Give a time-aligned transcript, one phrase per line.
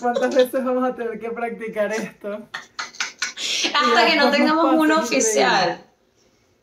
[0.00, 2.48] cuántas veces vamos a tener que practicar esto.
[3.74, 5.84] Hasta que no tengamos uno oficial.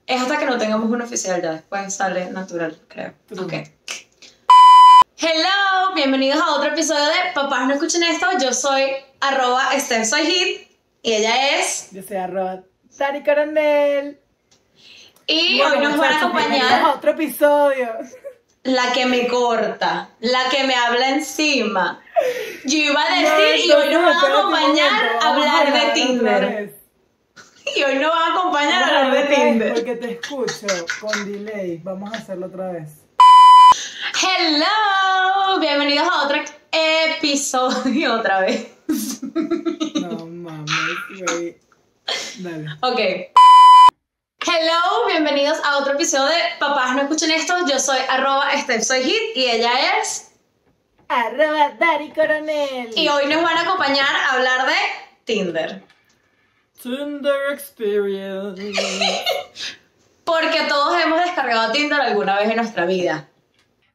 [0.05, 3.13] Es hasta que no tengamos uno oficial, ya después sale natural, creo.
[3.39, 3.53] Ok.
[5.19, 8.27] Hello, bienvenidos a otro episodio de Papás no escuchen esto.
[8.41, 8.83] Yo soy
[9.19, 10.67] arroba Steph Soy Hit
[11.01, 11.89] y ella es.
[11.91, 12.61] Yo soy arroba
[12.97, 14.19] Tari Coronel.
[15.25, 17.89] Y Bueno, hoy nos van a bienvenidos a acompañar otro episodio.
[18.67, 22.01] La que me corta, la que me habla encima.
[22.65, 26.75] Yo iba a decir No, y hoy nos van a acompañar a hablar de Tinder.
[27.75, 29.73] Y hoy nos van a acompañar a hablar de Tinder.
[29.73, 30.67] Porque te escucho
[30.99, 31.79] con delay.
[31.83, 33.05] Vamos a hacerlo otra vez.
[34.21, 36.39] Hello, bienvenidos a otro
[36.71, 38.67] episodio otra vez.
[38.87, 41.57] No mames, güey.
[42.39, 42.67] Dale.
[42.81, 43.46] Ok.
[44.45, 47.55] Hello, bienvenidos a otro episodio de Papás no escuchen esto.
[47.67, 50.31] Yo soy arroba Steph Soy Hit y ella es.
[51.07, 52.91] Arroba Dari Coronel.
[52.95, 54.75] Y hoy nos van a acompañar a hablar de
[55.25, 55.83] Tinder.
[56.81, 58.61] Tinder Experience.
[60.23, 63.27] Porque todos hemos descargado Tinder alguna vez en nuestra vida.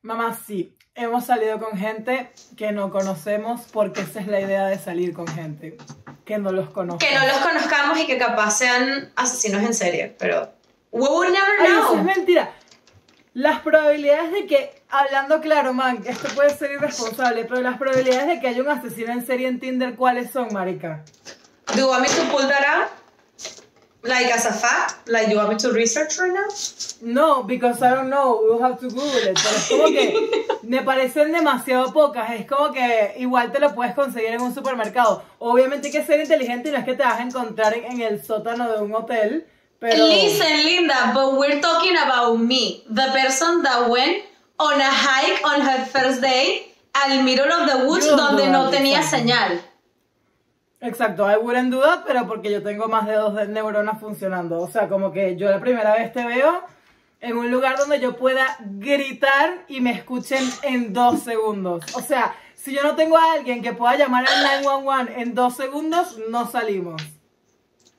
[0.02, 0.74] Mamá, sí.
[0.94, 5.26] Hemos salido con gente que no conocemos porque esa es la idea de salir con
[5.26, 5.78] gente.
[6.24, 6.98] Que no los conozco.
[6.98, 10.52] Que no los conozcamos y que capaz sean asesinos en serie, pero.
[10.92, 12.04] We would never Ay, eso es know.
[12.04, 12.52] mentira.
[13.34, 18.40] Las probabilidades de que, hablando claro, man, esto puede ser irresponsable, pero las probabilidades de
[18.40, 21.02] que haya un asesino en serie en Tinder, ¿cuáles son, marica?
[21.74, 22.88] Do you want me to pull that out?
[24.04, 25.08] Like as a fact?
[25.08, 26.48] Like you want me to research right now?
[27.02, 29.38] No, because I don't know, we'll have to Google it.
[29.40, 32.30] Pero es como que me parecen demasiado pocas.
[32.30, 35.22] Es como que igual te lo puedes conseguir en un supermercado.
[35.38, 38.00] Obviamente hay que ser inteligente y no es que te vas a encontrar en, en
[38.00, 39.46] el sótano de un hotel.
[39.78, 40.06] Pero.
[40.06, 44.24] Listen, Linda, but we're talking about me, the person that went
[44.58, 48.70] on a hike on her first day al middle of the woods donde do no
[48.70, 49.60] tenía señal.
[50.82, 54.58] Exacto, I wouldn't do that, pero porque yo tengo más de dos neuronas funcionando.
[54.60, 56.64] O sea, como que yo la primera vez te veo
[57.20, 61.84] en un lugar donde yo pueda gritar y me escuchen en dos segundos.
[61.94, 65.54] O sea, si yo no tengo a alguien que pueda llamar al 911 en dos
[65.54, 67.00] segundos, no salimos.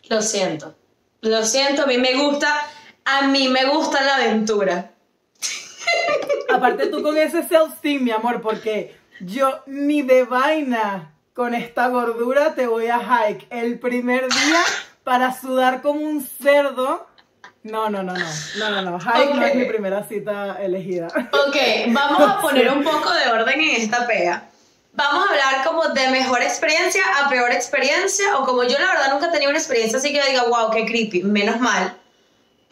[0.09, 0.75] Lo siento.
[1.21, 2.53] Lo siento, a mí me gusta,
[3.05, 4.91] a mí me gusta la aventura.
[6.49, 12.53] Aparte tú con ese self-esteem, mi amor, porque yo ni de vaina con esta gordura
[12.55, 14.61] te voy a hike el primer día
[15.03, 17.07] para sudar como un cerdo.
[17.63, 18.25] No, no, no, no.
[18.57, 18.99] No, no, no.
[18.99, 19.47] Hike no Ok.
[19.47, 21.07] es mi primera cita elegida.
[21.07, 21.55] Ok,
[21.89, 24.43] vamos a poner un poco de orden en esta pega.
[24.95, 29.11] Vamos a hablar como de mejor experiencia a peor experiencia, o como yo la verdad
[29.13, 31.97] nunca he tenido una experiencia así que yo diga, wow, qué creepy, menos mal.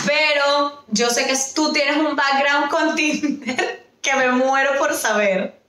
[0.06, 5.61] Pero yo sé que tú tienes un background con Tinder que me muero por saber.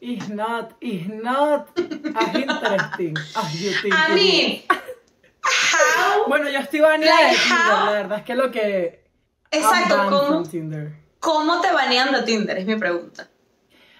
[0.00, 3.94] It's not, it's not as interesting as you think.
[3.94, 4.14] I is.
[4.14, 4.62] mean,
[5.42, 6.24] how?
[6.26, 7.86] Bueno, yo estoy baneada Like de Tinder, how?
[7.86, 9.04] la verdad es que lo que...
[9.50, 10.44] Exacto, ¿cómo.
[11.18, 12.56] ¿cómo te banean de Tinder?
[12.58, 13.28] Es mi pregunta.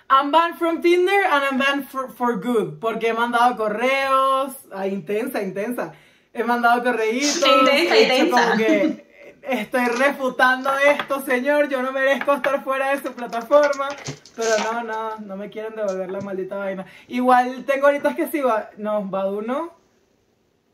[0.09, 2.81] I'm banned from Tinder and I'm banned for, for good.
[2.81, 4.55] Porque he mandado correos.
[4.72, 5.93] Ah, intensa, intensa.
[6.32, 7.37] He mandado correitos.
[7.61, 8.31] Intensa, he intensa.
[8.31, 9.09] como que
[9.43, 11.69] estoy refutando esto, señor.
[11.69, 13.89] Yo no merezco estar fuera de su plataforma.
[14.37, 16.87] Pero no, no, no me quieren devolver la maldita vaina.
[17.09, 19.73] Igual tengo ahorita que sí, va, no, va uno.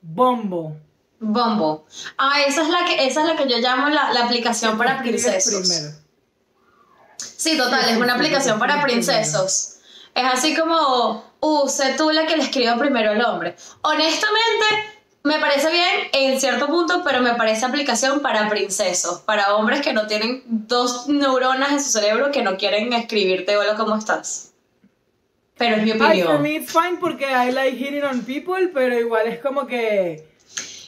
[0.02, 0.76] Bombo.
[1.18, 1.86] Bombo.
[2.18, 5.00] Ah, esa es la que, esa es la que yo llamo la, la aplicación para
[5.00, 5.68] princesos.
[5.68, 6.06] primero.
[7.18, 9.78] Sí, total, Sí, es una sí, aplicación sí, para princesos.
[10.14, 13.56] Es así como, uh, sé tú la que le escriba primero al hombre.
[13.82, 14.95] Honestamente,
[15.26, 19.92] me parece bien en cierto punto, pero me parece aplicación para princesos, para hombres que
[19.92, 24.52] no tienen dos neuronas en su cerebro que no quieren escribirte hola, ¿cómo estás?
[25.58, 26.42] Pero es mi Ay, for opinión.
[26.42, 30.28] me it's fine porque I like hitting on people, pero igual es como que.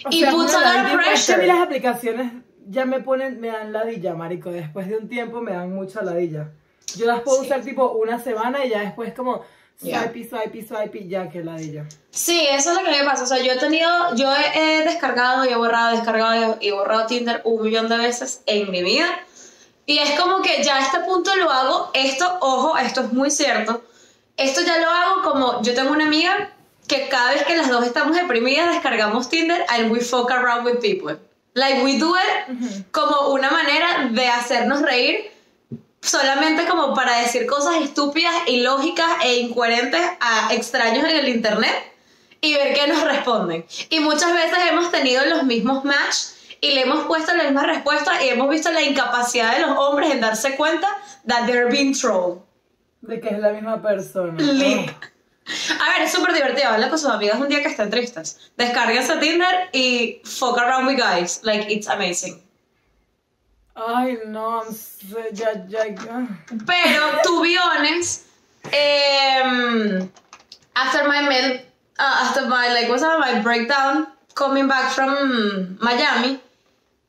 [0.05, 1.47] O Y sea, puts a lot of pressure.
[1.47, 2.33] las aplicaciones
[2.69, 4.51] ya me ponen, me dan ladilla, marico.
[4.51, 6.51] Después de un tiempo me dan mucha ladilla.
[6.97, 7.47] Yo las puedo Sí.
[7.47, 9.43] usar tipo una semana y ya después como
[9.81, 10.03] Ya.
[10.03, 11.87] swipe, swipe, swipe, ya que ladilla.
[12.11, 13.25] Sí, eso es lo que me pasa.
[13.25, 16.73] O sea, yo he tenido, yo he, he descargado y he borrado, descargado y he
[16.73, 19.07] borrado Tinder un millón de veces en mi vida.
[19.87, 23.31] Y es como que ya a este punto lo hago, esto, ojo, esto es muy
[23.31, 23.83] cierto.
[24.37, 26.51] Esto ya lo hago como, yo tengo una amiga
[26.87, 30.81] que cada vez que las dos estamos deprimidas descargamos Tinder and we fuck around with
[30.81, 31.17] people.
[31.55, 35.31] Like we do it como una manera de hacernos reír
[36.01, 41.75] solamente como para decir cosas estúpidas, ilógicas e incoherentes a extraños en el internet
[42.41, 43.65] y ver qué nos responden.
[43.91, 46.17] Y muchas veces hemos tenido los mismos match
[46.61, 50.11] y le hemos puesto la misma respuesta y hemos visto la incapacidad de los hombres
[50.11, 50.89] en darse cuenta
[51.27, 52.41] that they're being trolled.
[53.01, 54.35] De que es la misma persona.
[54.39, 54.91] Lit.
[55.81, 56.69] A ver, es súper divertido.
[56.69, 58.51] Habla con sus amigas un día que estén tristes.
[58.57, 61.41] Descárguense Tinder y fuck around with guys.
[61.43, 62.43] Like, it's amazing.
[63.79, 64.65] Ay, no,
[65.33, 66.27] ya, ya, ya.
[66.67, 68.27] Pero, to be honest,
[68.73, 70.11] em,
[70.75, 71.63] after my
[71.99, 76.41] uh, after my like what's that, my breakdown coming back from Miami,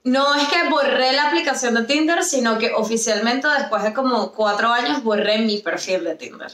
[0.04, 4.70] no es que borré la aplicación de Tinder, sino que oficialmente después de como cuatro
[4.70, 6.52] años borré mi perfil de Tinder.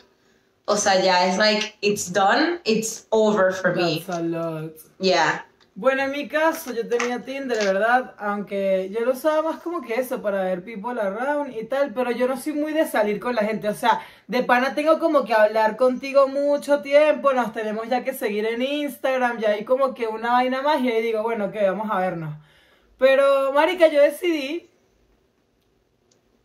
[0.65, 4.03] O sea, ya es like it's done, it's over for me.
[4.07, 4.71] That's a lot.
[5.00, 5.45] Yeah.
[5.77, 8.16] Bueno, en mi caso yo tenía Tinder, ¿verdad?
[8.18, 12.12] Aunque yo lo usaba más como que eso, para ver people around y tal, pero
[12.12, 15.25] yo no soy muy de salir con la gente, o sea, de pana tengo como
[15.25, 19.94] que hablar contigo mucho tiempo, nos tenemos ya que seguir en Instagram, ya hay como
[19.94, 22.38] que una vaina más y ahí digo, bueno, ok, vamos a vernos.
[22.98, 24.69] Pero, marica, yo decidí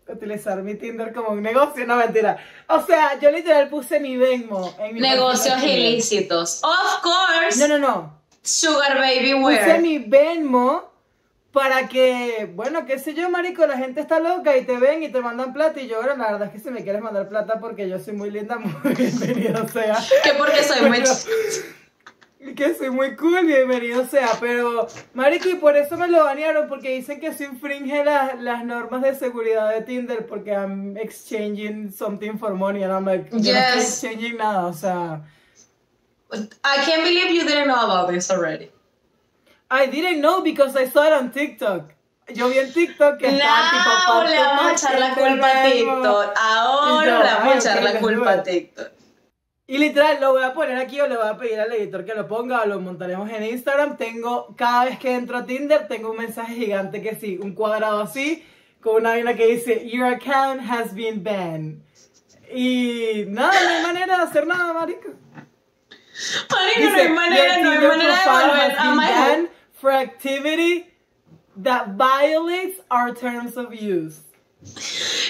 [0.08, 2.36] utilizar mi Tinder como un negocio, no mentira.
[2.68, 6.62] O sea, yo literal puse mi Venmo en mi Negocios ilícitos.
[6.64, 7.60] Of course.
[7.60, 8.19] No, no, no.
[8.42, 9.80] Sugar baby puse wear.
[9.80, 10.90] mi Venmo
[11.52, 15.08] para que, bueno, qué sé yo, marico, la gente está loca y te ven y
[15.08, 17.58] te mandan plata y yo, bueno, la verdad es que si me quieres mandar plata
[17.58, 19.98] porque yo soy muy linda, muy bienvenido sea.
[20.22, 21.02] Que porque soy muy
[22.54, 26.94] que soy muy cool, bienvenido sea, pero, marico, y por eso me lo banearon, porque
[26.94, 32.38] dicen que eso infringe las, las normas de seguridad de Tinder, porque I'm exchanging something
[32.38, 34.02] for money, and I'm like, yo no estoy Yes.
[34.02, 35.22] exchanging nada, o sea...
[36.32, 38.70] I can't believe you didn't know about this already.
[39.70, 41.92] I didn't know because I saw it on TikTok.
[42.34, 45.70] Yo vi en TikTok que estaba tipo No, le vamos a echar la culpa a.
[45.70, 46.34] TikTok.
[46.36, 48.42] Ahora yo, le vamos a echar la culpa a.
[48.42, 48.90] TikTok.
[49.66, 52.14] Y literal, lo voy a poner aquí o le voy a pedir al editor que
[52.14, 53.96] lo ponga o lo montaremos en Instagram.
[53.96, 58.00] Tengo, cada vez que entro a Tinder, tengo un mensaje gigante que sí, un cuadrado
[58.00, 58.44] así,
[58.80, 61.82] con una vaina que dice, Your account has been banned.
[62.52, 65.10] Y nada, no hay manera de hacer nada, marico.
[66.50, 69.48] Marico, no hay manera, "Your no hay manera de volver a my banned
[69.80, 70.86] for activity
[71.62, 74.20] that violates our terms of use.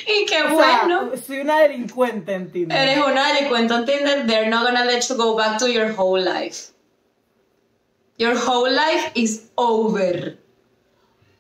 [0.06, 1.12] Y qué O sea, bueno.
[1.16, 2.76] soy una delincuente en Tinder.
[2.76, 6.20] Eres una delincuente en Tinder, they're not gonna let you go back to your whole
[6.20, 6.72] life.
[8.18, 10.36] Your whole life is over.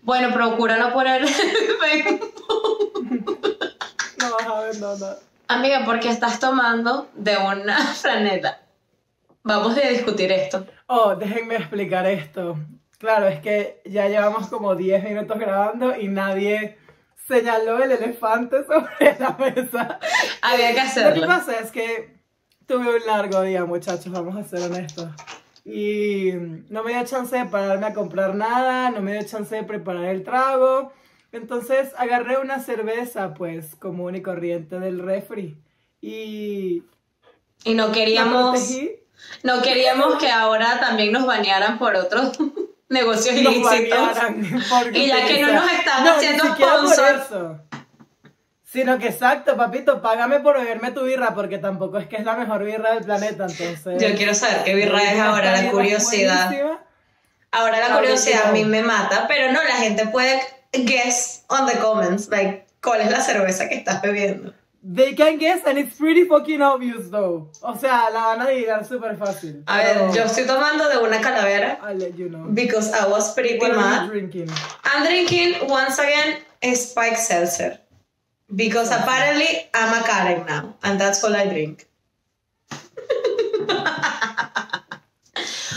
[0.02, 1.22] Bueno, procura no poner
[4.18, 4.96] No vas a ver, no.
[5.48, 8.60] Amiga, porque estás tomando de una franela.
[9.42, 10.66] Vamos a discutir esto.
[10.86, 12.58] Oh, déjenme explicar esto.
[12.98, 16.76] Claro, es que ya llevamos como 10 minutos grabando y nadie
[17.26, 19.98] señaló el elefante sobre la mesa.
[20.42, 21.26] Había que Lo que hacerlo.
[21.26, 22.18] pasa es que
[22.66, 25.08] tuve un largo día, muchachos, vamos a ser honestos.
[25.64, 26.32] Y
[26.68, 30.04] no me dio chance de pararme a comprar nada, no me dio chance de preparar
[30.06, 30.92] el trago.
[31.32, 35.56] Entonces agarré una cerveza, pues, común y corriente del refri.
[36.02, 36.82] Y
[37.64, 38.90] Y no la queríamos, protegí.
[39.42, 42.38] No queríamos que ahora también nos banearan por otros
[42.88, 44.08] negocios nos ilícitos.
[44.92, 47.62] Y ya que no nos están No, haciendo sponsor.
[48.64, 52.36] Sino que exacto, papito, págame por beberme tu birra porque tampoco es que es la
[52.36, 54.00] mejor birra del planeta, entonces.
[54.00, 56.46] Yo quiero saber qué birra es ahora, la curiosidad.
[56.46, 56.80] buenísima.
[57.50, 60.40] Ahora la Ahora curiosidad a mí me mata, pero no, la gente puede
[60.72, 64.54] guess on the comments, like, cuál es la cerveza que estás bebiendo.
[64.82, 67.50] They can guess and it's pretty fucking obvious though.
[67.62, 69.62] O sea, la van a adivinar súper fácil.
[69.66, 72.46] A ver, pero yo estoy tomando de una calavera I'll let you know.
[72.54, 74.08] because I was pretty What are you mad.
[74.10, 74.48] drinking?
[74.84, 76.38] I'm drinking once again
[76.74, 77.78] Spike Seltzer
[78.54, 81.86] because apparently I'm a Karen now and that's all I drink.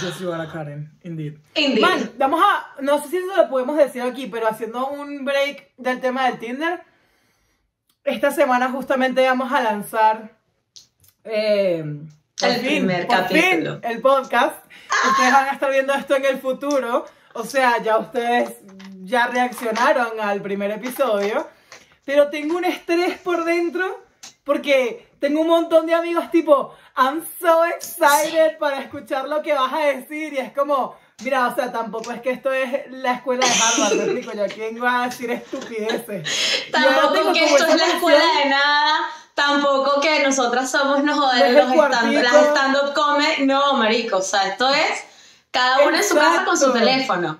[0.01, 1.39] Yes, you are a Karen, indeed.
[1.55, 1.81] Indeed.
[1.81, 5.71] Man, vamos a, no sé si eso lo podemos decir aquí, pero haciendo un break
[5.77, 6.81] del tema del Tinder,
[8.03, 10.31] esta semana justamente vamos a lanzar
[11.23, 11.83] eh,
[12.41, 13.79] El primer capítulo.
[13.79, 14.65] fin, el podcast.
[15.11, 18.57] Ustedes van a estar viendo esto en el futuro, o sea, ya ustedes
[19.03, 21.47] ya reaccionaron al primer episodio,
[22.05, 24.03] pero tengo un estrés por dentro
[24.43, 29.73] porque tengo un montón de amigos tipo, I'm so excited para escuchar lo que vas
[29.73, 33.45] a decir y es como, mira, o sea, tampoco es que esto es la escuela
[33.45, 36.27] de Harvard, me explico yo, ¿quién va a decir estupideces?
[36.71, 38.99] Tampoco que esto es la escuela de nada.
[39.33, 43.45] Tampoco que nosotras somos no joder, los stand, las stand-up comedy.
[43.45, 44.17] No, marico.
[44.17, 45.03] O sea, esto es
[45.49, 47.39] cada uno en su casa con su teléfono.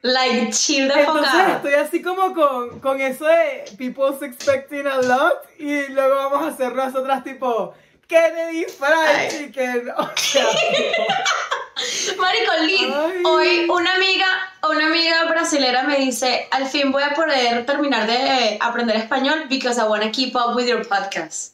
[0.00, 5.38] Like, chill fuck Entonces estoy así como con, con eso de people's expecting a lot
[5.58, 7.74] y luego vamos a hacer nosotras tipo
[8.08, 9.30] Kennedy Fried.
[9.30, 9.90] Chicken.
[9.96, 10.44] O sea,
[12.18, 12.92] Marico, Lid,
[13.26, 14.26] hoy una amiga,
[14.68, 19.78] una amiga brasilera me dice, al fin voy a poder terminar de aprender español because
[19.78, 21.52] I want to keep up with your podcast.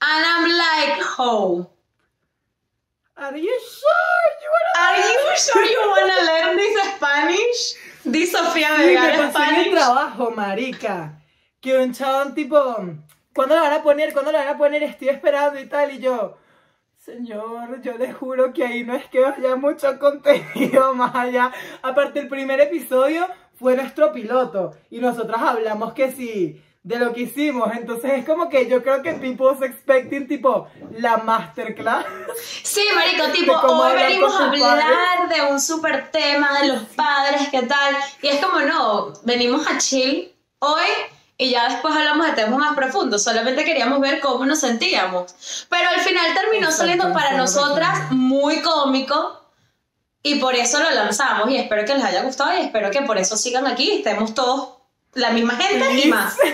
[0.00, 1.70] And I'm like, oh,
[3.16, 7.74] Are you sure you wanna- are you sure you wanna learn this Spanish?
[8.04, 9.70] Di Sofía Sí, Vergara el Spanish.
[9.72, 11.12] trabajo, marica.
[11.60, 12.58] Que un chabón tipo,
[13.34, 14.12] ¿cuándo lo van a poner?
[14.12, 14.82] ¿Cuándo lo van a poner?
[14.82, 15.92] Estoy esperando y tal.
[15.92, 16.36] Y yo,
[16.96, 21.52] señor, yo le juro que ahí no es que haya mucho contenido más allá.
[21.82, 23.26] Aparte, el primer episodio
[23.58, 24.72] fue nuestro piloto.
[24.90, 27.70] Y nosotras hablamos que sí, de lo que hicimos.
[27.74, 32.06] Entonces es como que yo creo que people's expecting tipo la masterclass.
[32.62, 37.62] Sí, marico, tipo, hoy venimos a hablar de un super tema de los padres, ¿qué
[37.62, 37.96] tal?
[38.22, 40.86] Y es como, no, venimos a chill hoy
[41.36, 43.24] y ya después hablamos de temas más profundos.
[43.24, 45.66] Solamente queríamos ver cómo nos sentíamos.
[45.68, 49.40] Pero al final terminó saliendo para nosotras muy cómico.
[50.22, 53.18] Y por eso lo lanzamos y espero que les haya gustado y espero que por
[53.18, 54.70] eso sigan aquí y estemos todos
[55.12, 56.36] la misma gente y más.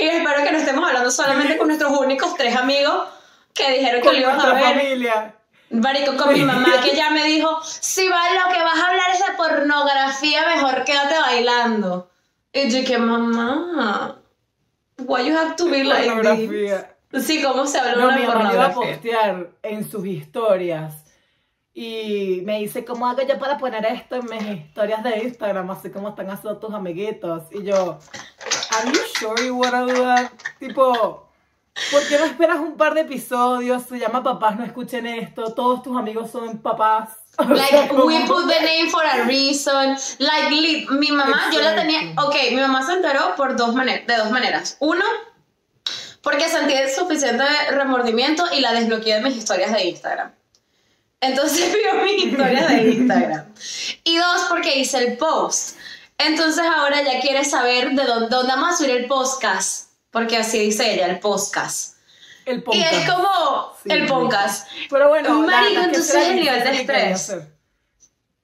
[0.00, 3.08] Y espero que no estemos hablando solamente con nuestros únicos tres amigos
[3.52, 4.64] que dijeron que lo íbamos a ver.
[4.64, 5.34] familia.
[5.68, 9.10] Marico, con mi mamá que ya me dijo, si va, lo que vas a hablar
[9.12, 12.09] es de pornografía, mejor quédate bailando.
[12.52, 14.20] Y yo que mamá,
[14.98, 17.24] why you have to be like this?
[17.24, 21.04] Sí, ¿cómo se habla No, de mi mamá iba a postear en sus historias
[21.72, 25.70] y me dice, ¿cómo hago yo para poner esto en mis historias de Instagram?
[25.70, 27.44] Así como están haciendo tus amiguitos.
[27.52, 27.98] Y yo,
[28.72, 30.30] ¿Are you sure you wanna do that?
[30.58, 31.28] Tipo,
[31.90, 33.84] ¿por qué no esperas un par de episodios?
[33.84, 37.19] Se llama Papás no escuchen esto, todos tus amigos son papás.
[37.48, 39.96] Like, we put the name for a reason.
[40.18, 42.12] Like, li- mi mamá, yo la tenía.
[42.18, 44.76] Ok, mi mamá se enteró por dos maneras, de dos maneras.
[44.80, 45.04] Uno,
[46.22, 50.32] porque sentí el suficiente remordimiento y la desbloqueé de mis historias de Instagram.
[51.20, 53.44] Entonces vio mis historias de Instagram.
[54.04, 55.76] Y dos, porque hice el post.
[56.18, 59.90] Entonces ahora ya quiere saber de dónde, dónde vamos a subir el podcast.
[60.10, 61.94] Porque así dice ella, el podcast.
[62.46, 62.92] El Y podcast.
[62.92, 64.68] es como Sí, el podcast.
[64.90, 67.12] Pero bueno, Marico, entonces será el nivel de estrés.
[67.14, 67.46] hacer.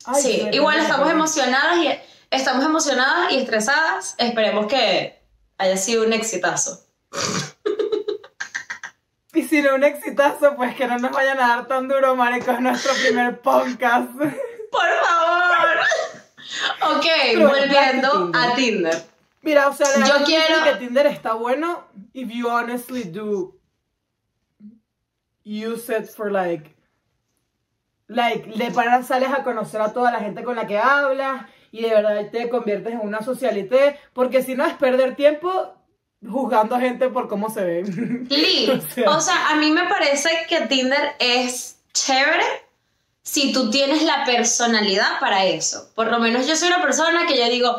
[0.04, 1.20] Ay, Sí, verdad, igual verdad, estamos verdad.
[1.20, 1.98] emocionadas y
[2.30, 4.14] estamos emocionadas y estresadas.
[4.18, 5.20] Esperemos que
[5.58, 6.84] haya sido un exitazo.
[9.34, 12.52] Y si no un exitazo, pues que no nos vayan a dar tan duro, marico,
[12.52, 14.08] es nuestro primer podcast.
[14.10, 16.96] Por favor.
[16.96, 19.02] ok, Pero, volviendo to a Tinder.
[19.42, 23.55] Mira, o sea, la Yo quiero- que Tinder está bueno if you honestly do
[25.46, 26.74] use it for like
[28.08, 31.82] like de para sales a conocer a toda la gente con la que hablas y
[31.82, 35.74] de verdad te conviertes en una socialité, porque si no es perder tiempo
[36.26, 38.26] juzgando a gente por cómo se ven.
[38.30, 42.44] Lee, O sea- o sea, a mí me parece que Tinder es chévere
[43.22, 45.90] si tú tienes la personalidad para eso.
[45.94, 47.76] Por lo menos yo soy una persona que yo digo,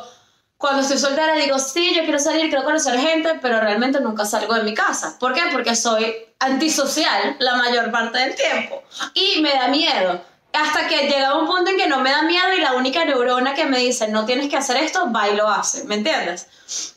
[0.58, 4.56] cuando estoy soltera digo, sí, yo quiero salir, quiero conocer gente, pero realmente nunca salgo
[4.56, 5.18] de mi casa.
[5.20, 5.44] ¿Por qué?
[5.52, 8.84] Porque soy antisocial la mayor parte del tiempo.
[9.14, 10.22] Y me da miedo.
[10.54, 13.54] Hasta que llega un punto en que no me da miedo y la única neurona
[13.54, 15.84] que me dice, no tienes que hacer esto, va y lo hace.
[15.84, 16.48] ¿Me entiendes?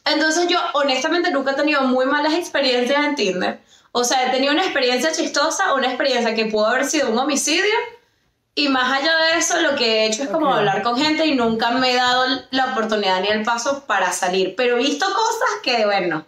[0.06, 3.60] Entonces yo honestamente nunca he tenido muy malas experiencias en Tinder.
[3.92, 7.74] O sea, he tenido una experiencia chistosa, una experiencia que pudo haber sido un homicidio.
[8.54, 11.34] Y más allá de eso, lo que he hecho es como hablar con gente y
[11.34, 14.54] nunca me he dado la oportunidad ni el paso para salir.
[14.56, 16.26] Pero he visto cosas que, bueno,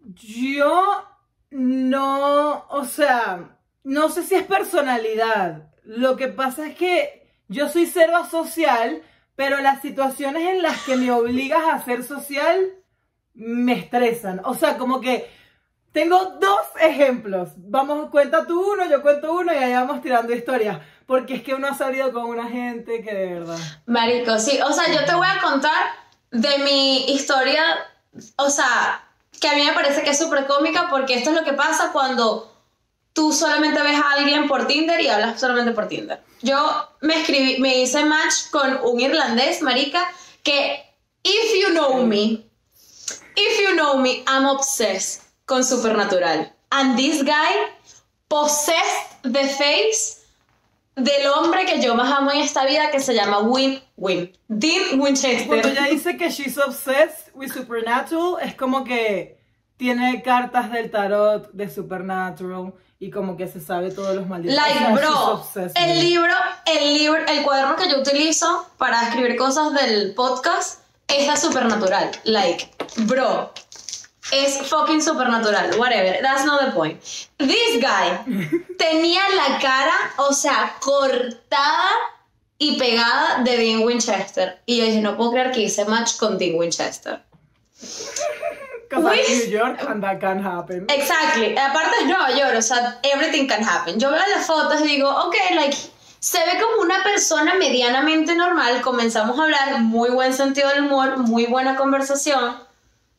[0.00, 1.04] Yo
[1.50, 5.70] no, o sea, no sé si es personalidad.
[5.84, 9.02] Lo que pasa es que yo soy cero asocial,
[9.36, 12.72] pero las situaciones en las que me obligas a ser social
[13.34, 14.40] me estresan.
[14.44, 15.30] O sea, como que
[15.92, 17.50] tengo dos ejemplos.
[17.56, 20.78] Vamos, cuenta tú uno, yo cuento uno y ahí vamos tirando historias.
[21.06, 23.58] Porque es que uno ha salido con una gente que de verdad.
[23.86, 24.58] Marico, sí.
[24.64, 25.72] O sea, yo te voy a contar
[26.30, 27.62] de mi historia,
[28.36, 29.04] o sea,
[29.40, 31.90] que a mí me parece que es súper cómica porque esto es lo que pasa
[31.92, 32.52] cuando
[33.12, 36.22] tú solamente ves a alguien por Tinder y hablas solamente por Tinder.
[36.40, 40.10] Yo me escribí, me hice match con un irlandés, marica,
[40.42, 40.82] que
[41.22, 42.44] if you know me,
[43.36, 46.52] if you know me, I'm obsessed con Supernatural.
[46.70, 47.50] And this guy
[48.28, 50.21] possessed the face
[50.96, 54.36] del hombre que yo más amo en esta vida que se llama Win Win.
[54.48, 55.46] Dean Winchester.
[55.46, 59.38] Cuando ella dice que she's obsessed with Supernatural, es como que
[59.76, 64.54] tiene cartas del tarot de Supernatural y como que se sabe todos los malditos.
[64.56, 65.44] Like, bro,
[65.74, 66.34] el libro,
[66.66, 72.10] el libro, el cuaderno que yo utilizo para escribir cosas del podcast es la supernatural.
[72.24, 73.52] Like, bro,
[74.30, 75.76] es fucking supernatural.
[75.78, 77.00] Whatever, that's not the point.
[77.38, 78.18] This guy
[78.78, 81.88] tenía la cara, o sea, cortada
[82.58, 84.60] y pegada de Dean Winchester.
[84.66, 87.20] Y yo dije, no puedo creer que hice match con Dean Winchester.
[88.88, 90.86] Because I'm With- New York and that can happen.
[90.88, 91.56] Exactly.
[91.56, 93.98] Aparte es Nueva York, o sea, everything can happen.
[93.98, 95.76] Yo veo las fotos y digo, ok, like,
[96.20, 98.80] se ve como una persona medianamente normal.
[98.82, 102.56] Comenzamos a hablar, muy buen sentido del humor, muy buena conversación.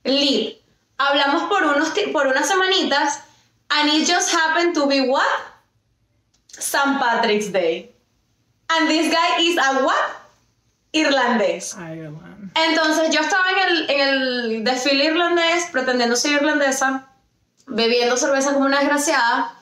[0.06, 0.58] Lit.
[0.98, 3.20] Hablamos por, unos, por unas semanitas,
[3.72, 5.28] and it just happened to be what?
[6.48, 7.00] St.
[7.00, 7.90] Patrick's Day.
[8.70, 10.24] And this guy is a what?
[10.94, 11.76] Irlandés.
[11.76, 12.52] Ireland.
[12.56, 17.08] Entonces yo estaba en el, en el desfile irlandés, pretendiendo ser irlandesa,
[17.66, 19.56] bebiendo cerveza como una desgraciada.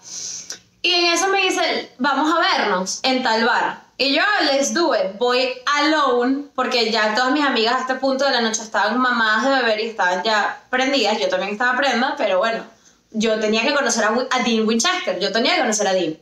[0.81, 3.81] Y en eso me dice, vamos a vernos en tal bar.
[4.01, 5.15] Y yo, let's do it.
[5.19, 9.43] Voy alone, porque ya todas mis amigas a este punto de la noche estaban mamadas
[9.43, 11.19] de beber y estaban ya prendidas.
[11.19, 12.63] Yo también estaba prenda, pero bueno,
[13.11, 15.19] yo tenía que conocer a, a Dean Winchester.
[15.19, 16.17] Yo tenía que conocer a Dean.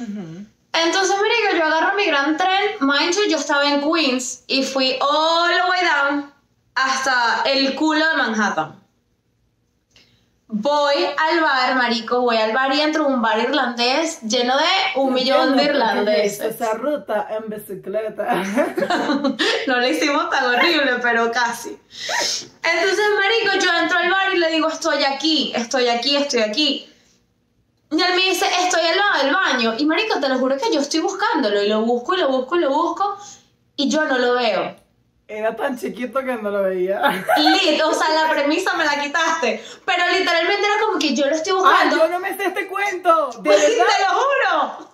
[0.00, 0.44] Ujú.
[0.72, 4.98] Entonces, marico, yo agarro mi gran tren, mind you, yo estaba en Queens y fui
[5.00, 6.32] all the way down
[6.74, 8.79] hasta el culo de Manhattan.
[10.52, 14.64] Voy al bar, marico, voy al bar y entro a un bar irlandés lleno de
[14.96, 16.56] un millón de irlandeses.
[16.56, 18.42] Esa ruta en bicicleta.
[19.68, 21.68] No le hicimos tan horrible, pero casi.
[21.68, 26.92] Entonces, marico, yo entro al bar y le digo, estoy aquí, estoy aquí, estoy aquí.
[27.92, 29.74] Y él me dice, estoy al lado del baño.
[29.78, 31.62] Y marico, te lo juro que yo estoy buscándolo.
[31.62, 33.16] Y lo busco, y lo busco, y lo busco.
[33.76, 34.79] Y yo no lo veo.
[35.32, 37.00] Era tan chiquito que no lo veía.
[37.36, 39.64] Lit, o sea, la premisa me la quitaste.
[39.84, 41.96] Pero literalmente era como que yo lo estoy ¡Ah, buscando.
[41.98, 43.30] yo no me sé este cuento!
[43.38, 43.84] ¡De Pues, verdad!
[43.86, 44.90] te lo juro.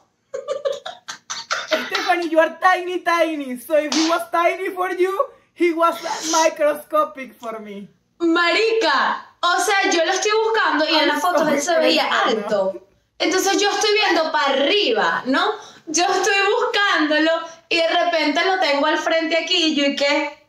[1.87, 3.59] Stephanie, you are tiny, tiny.
[3.59, 5.11] So if he was tiny for you,
[5.55, 5.97] he was
[6.31, 7.89] microscopic for me.
[8.19, 12.05] Marica, o sea, yo lo estoy buscando y en Ay, las fotos él se veía
[12.27, 12.75] alto.
[13.19, 15.53] Entonces yo estoy viendo para arriba, ¿no?
[15.87, 17.31] Yo estoy buscándolo
[17.69, 20.49] y de repente lo tengo al frente aquí y yo y que,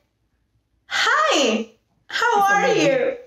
[0.90, 3.18] hi, how are you?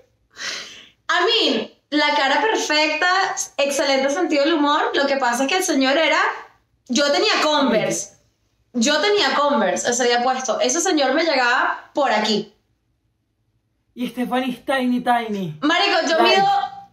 [1.09, 4.91] I mean, la cara perfecta, excelente sentido del humor.
[4.93, 6.19] Lo que pasa es que el señor era,
[6.87, 8.13] yo tenía Converse,
[8.73, 10.59] yo tenía Converse ese día puesto.
[10.61, 12.55] Ese señor me llegaba por aquí.
[13.93, 15.57] Y Stephanie es tiny, tiny.
[15.61, 16.37] Marico, yo Right.
[16.37, 16.47] mido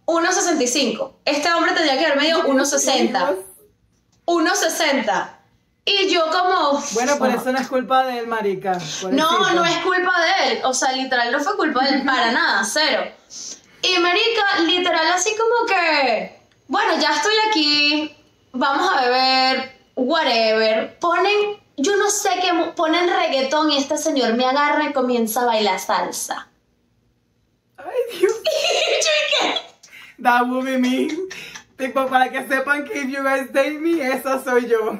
[0.05, 1.13] 1.65.
[1.23, 3.37] Este hombre tendría que haber medido 1.60.
[4.25, 5.38] 1.60.
[5.89, 6.79] Y yo como...
[6.93, 8.77] Bueno, por eso no es culpa de él, marica.
[9.11, 10.61] No, no es culpa de él.
[10.63, 13.11] O sea, literal no fue culpa de él para nada, cero.
[13.81, 16.39] Y marica, literal así como que...
[16.67, 18.15] Bueno, ya estoy aquí.
[18.51, 19.79] Vamos a beber.
[19.95, 20.99] Whatever.
[20.99, 21.59] Ponen...
[21.77, 22.53] Yo no sé qué...
[22.75, 26.49] Ponen reggaetón y este señor me agarra y comienza a bailar salsa.
[27.77, 28.31] Ay, Dios.
[28.43, 30.21] Y yo, ¿y qué?
[30.21, 31.07] That would be me.
[31.77, 34.99] Tipo, para que sepan que if you guys date me, esa soy yo.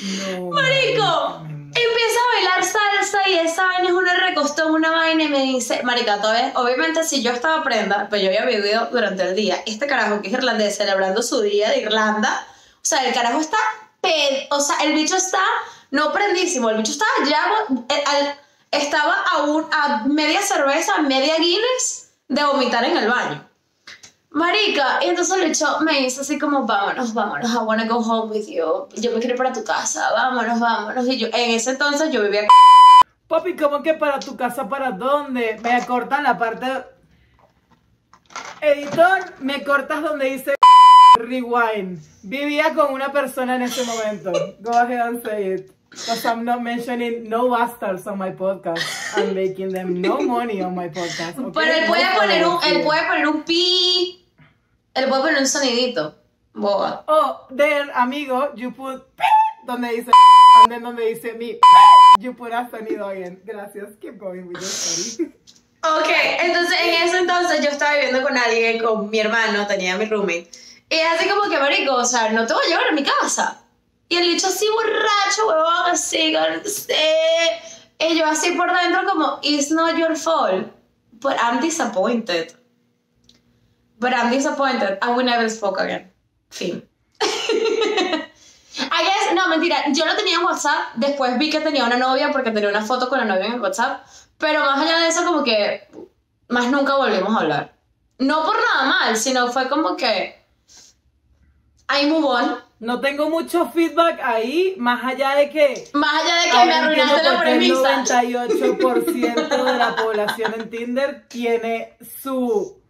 [0.00, 0.50] No.
[0.50, 5.42] Marico, empieza a bailar salsa y esa vaina es una recostón, una vaina y me
[5.42, 9.62] dice, Marica, todavía, obviamente si yo estaba prenda, pues yo había vivido durante el día,
[9.66, 13.58] este carajo que es irlandés celebrando su día de Irlanda, o sea, el carajo está,
[14.00, 15.42] ped- o sea, el bicho está,
[15.90, 17.44] no prendísimo, el bicho estaba ya,
[17.96, 18.34] eh,
[18.70, 23.47] estaba a, un, a media cerveza, media Guinness de vomitar en el baño.
[24.30, 28.30] Marica, y entonces el bicho me dice así como, vámonos, vámonos, I wanna go home
[28.30, 28.86] with you.
[28.94, 31.06] Yo me quiero ir para tu casa, vámonos, vámonos.
[31.08, 32.46] Y yo, en ese entonces yo vivía
[33.26, 34.68] Papi, ¿cómo que para tu casa?
[34.68, 35.58] ¿Para dónde?
[35.62, 36.66] Me cortan la parte.
[38.60, 40.54] Editor, me cortas donde dice
[41.18, 42.00] rewind.
[42.22, 44.32] Vivía con una persona en ese momento.
[44.60, 45.72] Go ahead and say it.
[45.90, 48.82] Because I'm not mentioning no bastards on my podcast.
[49.16, 51.38] I'm making them no money on my podcast.
[51.38, 51.50] okay?
[51.52, 54.17] Pero él puede No poner un, él puede poner un pi,
[54.94, 56.14] él puede poner un sonidito.
[56.54, 57.04] Boba.
[57.06, 59.02] Oh, there, amigo, you put
[59.66, 60.10] donde dice
[60.64, 61.58] and then donde dice me
[62.18, 63.40] you put a sonido again.
[63.44, 63.90] Gracias.
[64.00, 65.32] Keep going with your story.
[65.84, 66.08] Ok,
[66.42, 70.50] entonces en ese entonces yo estaba viviendo con alguien, con mi hermano, tenía mi roommate.
[70.90, 73.04] Y es así como que, marico, o sea, no te voy a llevar a mi
[73.04, 73.60] casa.
[74.08, 76.94] Y el bicho así borracho, huevón, así, con- sí.
[78.00, 80.66] Y yo así por dentro como, it's not your fault,
[81.20, 82.54] but I'm disappointed.
[83.98, 86.10] But I'm disappointed, and we never spoke again.
[86.50, 86.82] Fin.
[87.20, 92.30] I guess, no, mentira, yo lo tenía en WhatsApp, después vi que tenía una novia
[92.30, 94.06] porque tenía una foto con la novia en el WhatsApp,
[94.38, 95.88] pero más allá de eso como que
[96.48, 97.74] más nunca volvimos a hablar.
[98.18, 100.38] No por nada mal, sino fue como que
[101.90, 102.68] I move on.
[102.80, 107.22] No tengo mucho feedback ahí, más allá de que Más allá de que me arruinaste
[107.24, 108.04] la qué el premisa.
[108.04, 112.80] 98% de la población en Tinder tiene su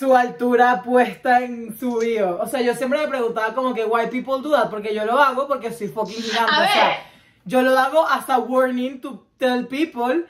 [0.00, 2.40] su altura puesta en su bio.
[2.40, 5.18] O sea, yo siempre me preguntaba como que why people do that, porque yo lo
[5.20, 6.52] hago porque soy fucking gigante.
[6.52, 6.96] A O sea,
[7.44, 10.24] yo lo hago as a warning to tell people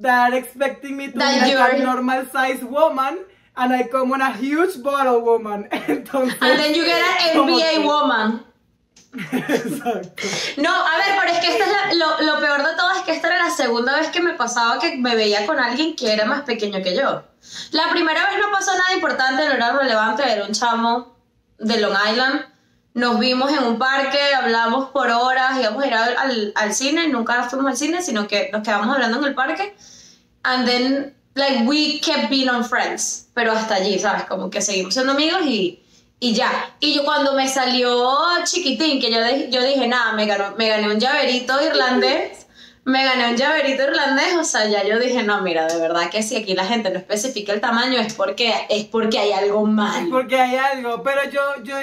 [0.00, 3.18] that expecting me to That be like a normal size woman
[3.56, 5.68] and I come on a huge bottle woman.
[5.72, 7.02] Entonces, And then you get
[7.34, 8.40] an NBA que- woman.
[9.12, 10.22] Exacto.
[10.58, 13.02] No, a ver, pero es que esta es la- lo, lo peor de todo es
[13.02, 16.12] que esta era la segunda vez que me pasaba que me veía con alguien que
[16.12, 17.22] era más pequeño que yo.
[17.72, 21.16] La primera vez no pasó nada importante, no era relevante, era un chamo
[21.58, 22.44] de Long Island.
[22.94, 27.44] Nos vimos en un parque, hablamos por horas, íbamos a ir al, al, cine, nunca
[27.44, 29.76] fuimos al cine, sino que nos quedamos hablando en el parque.
[30.42, 33.28] And then, like, we kept being on friends.
[33.34, 34.24] Pero hasta allí, ¿sabes?
[34.24, 35.79] Como que seguimos siendo amigos y,
[36.20, 36.76] y ya.
[36.80, 40.86] Y yo cuando me salió chiquitín, que yo, yo dije, nada, me, ganó- me gané
[40.88, 42.46] un llaverito irlandés.
[42.82, 46.22] Me gané un llaverito irlandés, o sea, ya yo dije, no, mira, de verdad que
[46.22, 50.08] si aquí la gente no especifica el tamaño es porque, es porque hay algo mal.
[50.10, 51.74] Porque hay algo, pero yo, yo,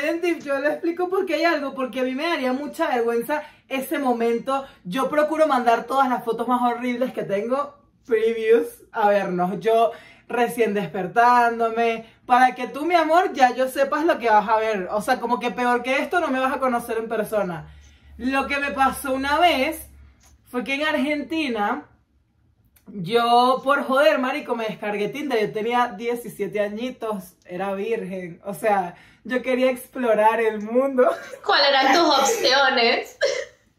[0.44, 4.00] yo le explico por qué hay algo, porque a mí me daría mucha vergüenza ese
[4.00, 4.66] momento.
[4.86, 7.76] Yo procuro mandar todas las fotos más horribles que tengo,
[8.08, 9.60] previews, a vernos.
[9.60, 9.92] Yo
[10.28, 14.88] recién despertándome, para que tú, mi amor, ya yo sepas lo que vas a ver.
[14.92, 17.74] O sea, como que peor que esto no me vas a conocer en persona.
[18.18, 19.88] Lo que me pasó una vez
[20.50, 21.86] fue que en Argentina
[22.88, 25.40] yo, por joder, marico, me descargué Tinder.
[25.40, 28.42] Yo tenía 17 añitos, era virgen.
[28.46, 31.10] O sea, yo quería explorar el mundo.
[31.46, 33.18] ¿Cuáles eran tus opciones?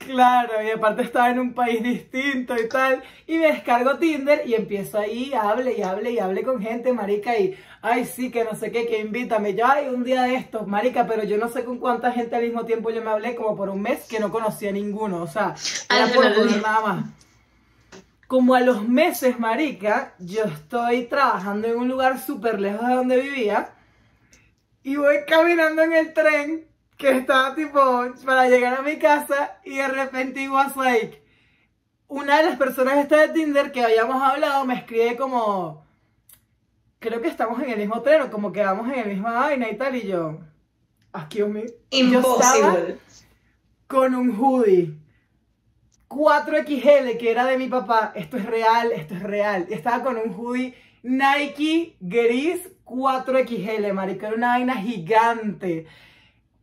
[0.09, 3.03] Claro, y aparte estaba en un país distinto y tal.
[3.27, 7.39] Y me descargo Tinder y empiezo ahí, hable y hable y hable con gente, marica.
[7.39, 9.55] Y, ay, sí, que no sé qué, que invítame.
[9.55, 12.43] Yo, ay, un día de estos, marica, pero yo no sé con cuánta gente al
[12.45, 15.23] mismo tiempo yo me hablé, como por un mes que no conocía a ninguno.
[15.23, 15.55] O sea,
[15.91, 16.57] era Al por día.
[16.63, 17.05] nada más.
[18.27, 23.21] Como a los meses, marica, yo estoy trabajando en un lugar súper lejos de donde
[23.21, 23.75] vivía
[24.83, 26.68] y voy caminando en el tren
[26.99, 27.81] que estaba tipo
[28.25, 31.23] para llegar a mi casa y de repente it was like
[32.09, 35.87] una de las personas esta de Tinder que habíamos hablado me escribe como
[36.99, 39.71] creo que estamos en el mismo tren o como que vamos en el mismo vaina
[39.71, 40.39] y tal y yo
[41.15, 42.99] excuse me Imposible.
[43.87, 44.99] con un hoodie
[46.09, 48.13] 4XL que era de mi papá.
[48.15, 49.67] Esto es real, esto es real.
[49.71, 54.29] Estaba con un hoodie Nike gris 4XL, marica.
[54.29, 55.87] Era una vaina gigante.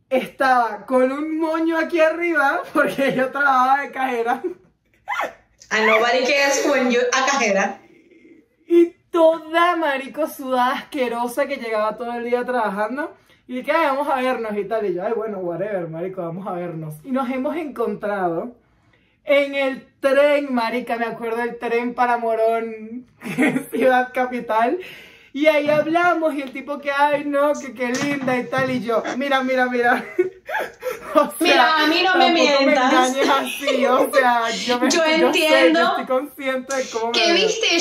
[0.08, 4.42] Estaba con un moño aquí arriba porque yo trabajaba de cajera.
[5.70, 7.80] A nobody cares when you a cajera.
[8.68, 13.16] Y toda marico sudada asquerosa que llegaba todo el día trabajando.
[13.48, 14.86] Y que "Ay, vamos a vernos y tal.
[14.86, 16.94] Y yo, ay, bueno, whatever, marico, vamos a vernos.
[17.04, 18.56] Y nos hemos encontrado
[19.24, 23.06] en el tren, marica, me acuerdo del tren para Morón,
[23.70, 24.78] ciudad capital.
[25.36, 28.70] Y ahí hablamos y el tipo que, ay, no, que qué linda y tal.
[28.70, 30.02] Y yo, mira, mira, mira.
[31.14, 33.14] O sea, Mira, a mí no me mientas.
[33.28, 37.32] así, o sea, yo, me, Yo sé, entiendo yo estoy consciente de cómo me Que
[37.32, 37.78] viste, yo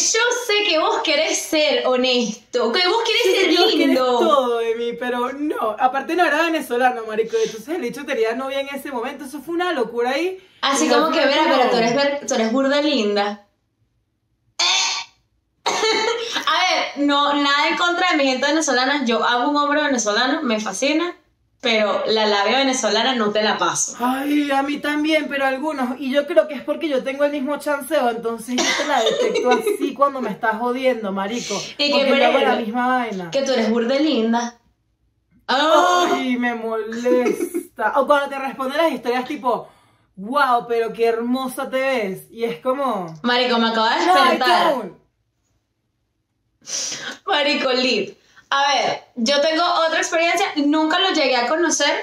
[0.47, 4.03] sé que vos querés ser honesto, que vos querés ser que lindo.
[4.19, 5.75] todo de mí, pero no.
[5.79, 7.37] Aparte no era venezolano, marico.
[7.41, 9.25] Entonces el hecho tenía novia en ese momento.
[9.25, 10.39] Eso fue una locura ahí.
[10.61, 13.45] Así como que, verá, pero tú eres, tú eres burda linda.
[16.47, 16.64] A ver,
[16.97, 19.05] no, nada en contra de mi gente venezolana.
[19.05, 21.15] Yo hago un hombre venezolano, me fascina,
[21.61, 23.95] pero la labia venezolana no te la paso.
[23.99, 25.99] Ay, a mí también, pero algunos.
[25.99, 29.01] Y yo creo que es porque yo tengo el mismo chanceo, entonces yo te la
[29.01, 31.59] detecto así cuando me estás jodiendo, marico.
[31.77, 33.31] Y que yo hago la misma vaina.
[33.31, 34.59] Que tú eres burda linda.
[35.47, 36.07] ¡Oh!
[36.13, 37.99] Ay, me molesta.
[37.99, 39.67] O cuando te responden las historias tipo,
[40.15, 42.27] wow, pero qué hermosa te ves.
[42.31, 45.04] Y es como, Marico, me acabo de despertar.
[47.25, 48.13] Marico Lid.
[48.49, 51.93] A ver, yo tengo otra experiencia, nunca lo llegué a conocer,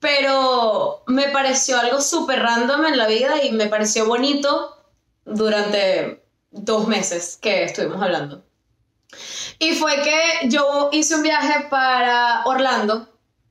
[0.00, 4.76] pero me pareció algo súper random en la vida y me pareció bonito
[5.24, 8.42] durante dos meses que estuvimos hablando.
[9.58, 13.08] Y fue que yo hice un viaje para Orlando,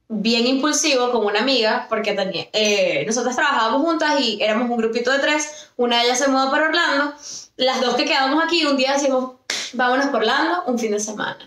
[0.08, 5.12] bien impulsivo, con una amiga, porque tenía, eh, nosotros trabajábamos juntas y éramos un grupito
[5.12, 5.70] de tres.
[5.78, 7.14] Una de ellas se mudó para Orlando.
[7.58, 9.39] Las dos que quedamos aquí, un día decimos,
[9.74, 11.38] vámonos por Orlando un fin de semana.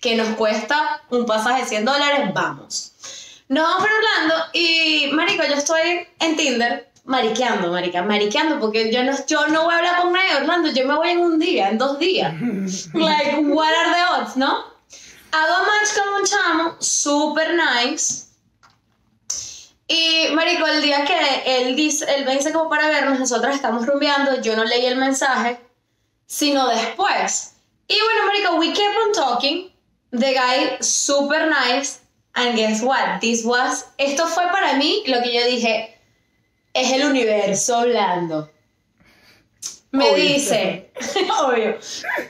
[0.00, 2.92] Que nos cuesta un pasaje de 100 dólares, vamos.
[3.48, 9.02] Nos vamos para Orlando y, marico, yo estoy en Tinder mariqueando, marica, mariqueando, porque yo
[9.04, 11.38] no, yo no voy a hablar con nadie de Orlando, yo me voy en un
[11.38, 12.34] día, en dos días.
[12.94, 14.64] like, what are the odds, no?
[15.32, 18.26] Hago match con un chamo, super nice.
[19.88, 21.14] Y, marico, el día que
[21.46, 24.96] él, dice, él me dice como para vernos, nosotros estamos rumbeando, yo no leí el
[24.96, 25.60] mensaje,
[26.26, 27.55] sino después.
[27.88, 29.70] Y bueno, marico, we kept on talking.
[30.12, 32.00] The guy, super nice.
[32.34, 33.20] And guess what?
[33.20, 33.84] This was...
[33.98, 35.94] Esto fue para mí lo que yo dije,
[36.74, 38.50] es el universo hablando.
[39.92, 40.90] me Obvio, dice,
[41.42, 41.78] obvio,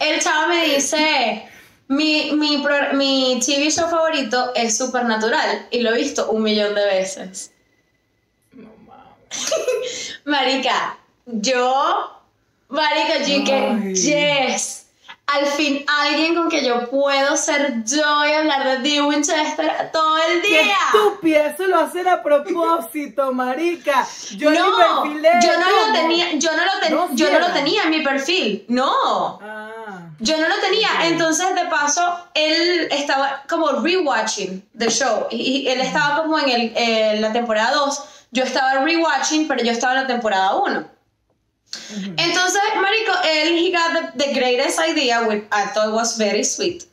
[0.01, 1.49] el chavo me dice,
[1.89, 6.75] mi, mi, pro- mi TV show favorito es Supernatural y lo he visto un millón
[6.77, 7.51] de veces.
[8.53, 10.19] No mames.
[10.25, 12.23] Marica, yo,
[12.69, 13.95] marica, yo que Ay.
[13.95, 14.76] yes.
[15.29, 20.17] Al fin, alguien con que yo puedo ser yo y hablar de Dee Winchester todo
[20.19, 20.77] el ¡Qué día.
[20.87, 21.47] estúpida!
[21.49, 24.07] Eso lo hacen a propósito, marica.
[24.37, 27.33] Yo mi no, perfil de yo no lo tenía, yo no lo, ten- No yo
[27.33, 28.65] no lo tenía en mi perfil.
[28.69, 29.41] No.
[29.43, 30.11] Ah.
[30.21, 32.03] Yo no lo tenía, entonces de paso
[32.35, 37.33] él estaba como rewatching the show y, y él estaba como en el, eh, la
[37.33, 40.96] temporada 2, yo estaba rewatching, pero yo estaba en la temporada 1.
[41.77, 42.15] Mm-hmm.
[42.19, 46.87] Entonces, marico, él he got the, the greatest idea, which I thought was very sweet.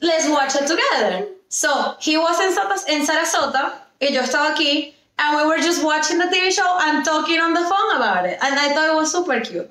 [0.00, 1.28] Let's watch it together.
[1.48, 2.52] So, he was in,
[2.94, 7.04] in Sarasota y yo estaba aquí and we were just watching the TV show and
[7.04, 8.38] talking on the phone about it.
[8.40, 9.70] And I thought it was super cute.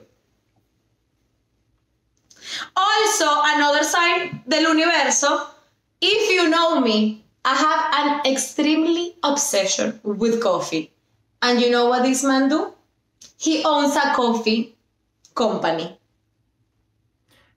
[2.75, 5.47] Also, another sign del universo,
[6.01, 10.91] if you know me, I have an extremely obsession with coffee.
[11.41, 12.73] And you know what this man do?
[13.37, 14.75] He owns a coffee
[15.33, 15.97] company.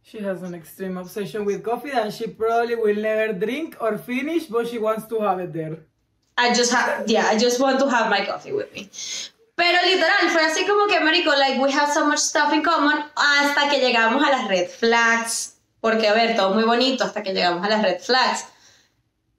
[0.03, 4.47] She has an extreme obsession with coffee that she probably will never drink or finish,
[4.47, 5.79] but she wants to have it there.
[6.37, 8.91] I just have, yeah, I just want to have my coffee with me.
[9.55, 13.05] Pero literal, fue así como que, marico, like, we have so much stuff in common
[13.15, 15.57] hasta que llegamos a las red flags.
[15.81, 18.47] Porque, a ver, todo muy bonito hasta que llegamos a las red flags.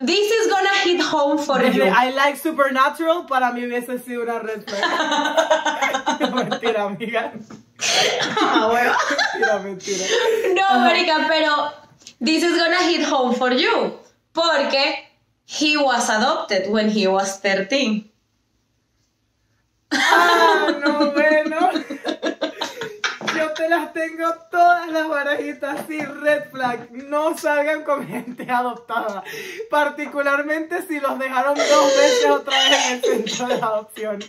[0.01, 1.83] This is gonna hit home for Desde you.
[1.85, 6.19] I like Supernatural, para mí hubiese sido una red flag.
[6.19, 7.33] No, mentira, amiga.
[8.41, 8.97] Ah, hueva.
[9.35, 10.05] Mentira, mentira.
[10.55, 11.71] No, marica, pero
[12.19, 13.99] this is gonna hit home for you.
[14.33, 15.07] Porque
[15.45, 18.09] he was adopted when he was 13.
[19.91, 21.71] Ah, no, bueno.
[23.61, 26.91] Te las tengo todas las barajitas así, red flag.
[26.91, 29.23] No salgan con gente adoptada.
[29.69, 34.23] Particularmente si los dejaron dos veces otra vez en el centro de adopción.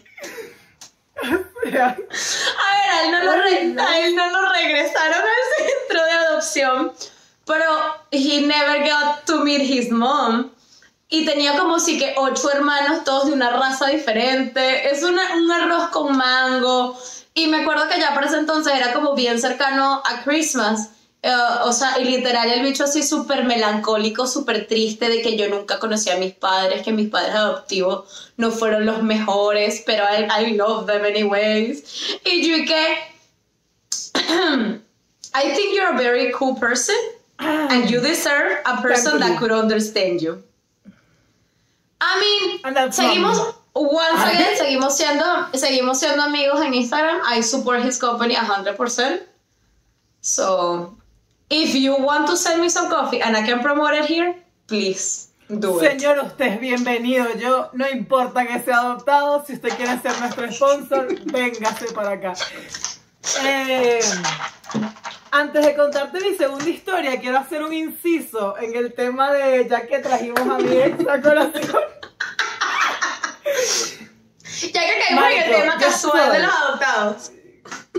[1.23, 6.11] O sea, A ver, él, no lo a él no lo regresaron al centro de
[6.13, 6.93] adopción,
[7.47, 7.65] pero
[8.11, 10.51] he never got to meet his mom.
[11.09, 14.91] Y tenía como si que ocho hermanos, todos de una raza diferente.
[14.91, 16.99] Es una- un arroz con mango.
[17.35, 20.91] Y me acuerdo que ya para ese entonces era como bien cercano a Christmas.
[21.23, 21.33] Eh,
[21.65, 25.79] o sea, y literal el bicho así súper melancólico, súper triste de que yo nunca
[25.79, 30.55] conocí a mis padres, que mis padres adoptivos no fueron los mejores, pero I, I
[30.57, 32.19] love them anyways.
[32.25, 32.99] Y yo que,
[35.35, 36.97] I think you're a very cool person
[37.39, 40.43] and you deserve a person that could understand you.
[42.01, 43.55] I mean, seguimos.
[43.75, 47.21] Once again, seguimos siendo, seguimos siendo amigos en Instagram.
[47.27, 49.23] I support his company 100%.
[50.21, 50.97] So,
[51.51, 54.35] if you want to send me some coffee and I can promote it here,
[54.67, 56.01] please do it.
[56.01, 57.27] Señor, usted es bienvenido.
[57.39, 62.35] Yo, no importa que sea adoptado, si usted quiere ser nuestro sponsor, véngase para acá.
[63.45, 64.01] Eh,
[65.31, 69.87] antes de contarte mi segunda historia, quiero hacer un inciso en el tema de, ya
[69.87, 71.83] que trajimos a mi ex a colación.
[74.73, 77.33] Ya que caímos en el tema casual de los adoptados.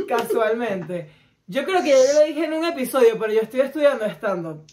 [0.07, 1.09] Casualmente.
[1.47, 4.65] Yo creo que ya lo dije en un episodio, pero yo estoy estudiando stand-up.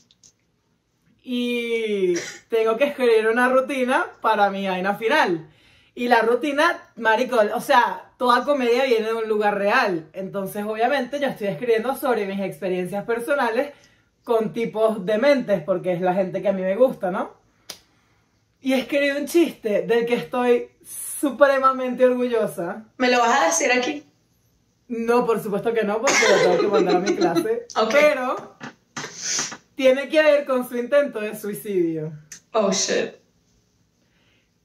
[1.22, 2.14] Y
[2.48, 5.50] tengo que escribir una rutina para mi vaina final.
[5.94, 10.09] Y la rutina, marico, o sea, toda comedia viene de un lugar real.
[10.12, 13.72] Entonces, obviamente, yo estoy escribiendo sobre mis experiencias personales
[14.24, 17.39] con tipos dementes, porque es la gente que a mí me gusta, ¿no?
[18.62, 22.84] Y escribí un chiste del que estoy supremamente orgullosa.
[22.98, 24.04] ¿Me lo vas a decir aquí?
[24.88, 27.66] No, por supuesto que no, porque lo tengo que mandar a mi clase.
[27.92, 28.56] Pero
[29.74, 32.12] tiene que ver con su intento de suicidio.
[32.52, 33.14] Oh shit.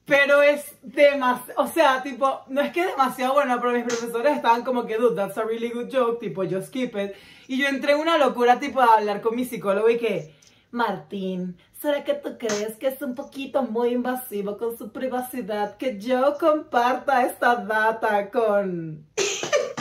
[0.04, 4.36] Pero es demasiado, o sea, tipo, no es que es demasiado bueno, pero mis profesores
[4.36, 7.12] estaban como que, dude, that's a really good joke, tipo, just keep it.
[7.48, 10.32] Y yo entré en una locura, tipo, a hablar con mi psicólogo y que,
[10.70, 15.98] Martín, ¿será que tú crees que es un poquito muy invasivo con su privacidad que
[15.98, 19.06] yo comparta esta data con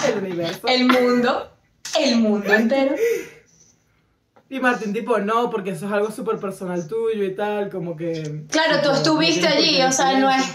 [0.07, 0.67] el universo?
[0.67, 1.51] El mundo,
[1.99, 2.95] el mundo entero.
[4.49, 8.43] Y Martín, tipo, no, porque eso es algo súper personal tuyo y tal, como que...
[8.51, 10.45] Claro, tú estuviste no allí, o sea, no es,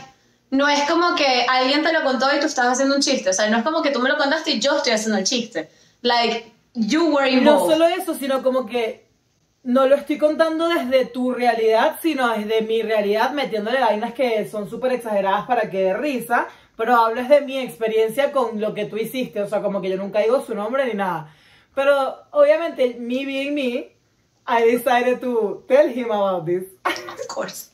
[0.50, 3.32] no es como que alguien te lo contó y tú estabas haciendo un chiste, o
[3.32, 5.68] sea, no es como que tú me lo contaste y yo estoy haciendo el chiste.
[6.02, 7.72] Like, you were No involved.
[7.72, 9.09] solo eso, sino como que
[9.62, 14.68] no lo estoy contando desde tu realidad, sino desde mi realidad, metiéndole vainas que son
[14.68, 18.96] súper exageradas para que dé risa, pero hablo de mi experiencia con lo que tú
[18.96, 21.34] hiciste, o sea, como que yo nunca digo su nombre ni nada.
[21.74, 23.92] Pero obviamente, me being me,
[24.46, 26.64] I decided to tell him about this.
[26.84, 27.70] Of course.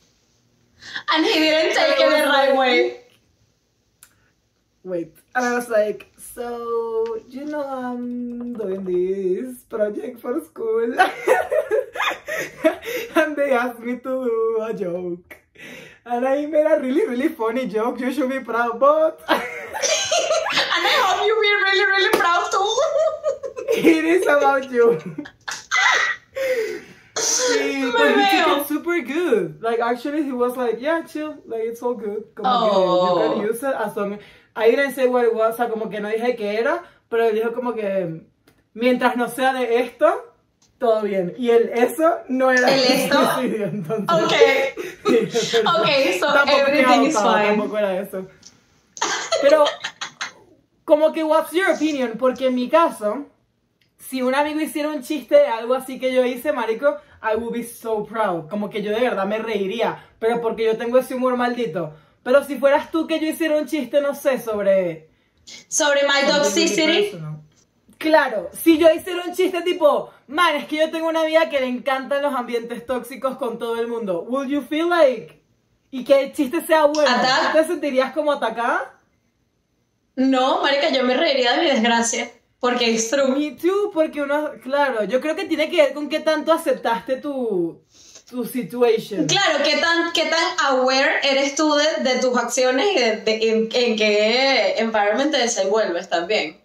[1.08, 3.00] And he didn't take it the right way.
[4.84, 5.14] Wait.
[5.36, 10.94] And I was like, so, you know, I'm doing this project for school.
[13.16, 15.36] and they asked me to do a joke.
[16.06, 18.00] And I made a really, really funny joke.
[18.00, 19.42] You should be proud, but And
[20.88, 22.68] I hope you be really, really proud too.
[23.88, 24.86] it is about you.
[27.16, 29.62] But he took it super good.
[29.62, 31.36] Like actually, he was like, "Yeah, chill.
[31.46, 32.24] Like it's all good.
[32.34, 33.16] Como Oh.
[33.16, 34.18] que you can use it as long."
[34.56, 35.54] I didn't say what it was.
[35.54, 38.22] O sea, como que no dije qué era, pero dijo como que
[38.74, 40.34] mientras no sea de esto,
[40.78, 41.34] todo bien.
[41.38, 43.18] Y el eso no era ¿El esto?
[43.40, 44.24] entonces.
[44.24, 45.28] Okay.
[45.30, 45.58] Sí.
[45.80, 47.56] Okay, so everything is fine.
[47.56, 48.26] Tampoco era eso.
[49.40, 49.64] Pero
[50.84, 52.16] como que what's your opinion?
[52.18, 53.26] Porque en mi caso,
[53.98, 57.52] si un amigo hiciera un chiste de algo así que yo hice, marico, I would
[57.52, 58.48] be so proud.
[58.48, 61.94] Como que yo de verdad me reiría, pero porque yo tengo ese humor maldito.
[62.26, 65.08] Pero si fueras tú que yo hiciera un chiste, no sé, sobre...
[65.68, 67.16] Sobre my toxicity.
[67.98, 71.60] Claro, si yo hiciera un chiste tipo, man, es que yo tengo una vida que
[71.60, 74.22] le encantan los ambientes tóxicos con todo el mundo.
[74.22, 75.40] Would you feel like...
[75.92, 77.08] Y que el chiste sea bueno.
[77.08, 77.52] Attack.
[77.52, 78.98] ¿Tú ¿Te sentirías como atacada?
[80.16, 82.28] No, marica, yo me reiría de mi desgracia.
[82.58, 83.28] Porque es true.
[83.28, 87.18] Me too, porque uno, claro, yo creo que tiene que ver con qué tanto aceptaste
[87.18, 87.84] tu,
[88.28, 89.26] tu situation.
[89.26, 93.50] Claro, ¿qué tan, qué tan aware eres tú de, de tus acciones y de, de-
[93.50, 96.60] en, en qué environment te desenvuelves también?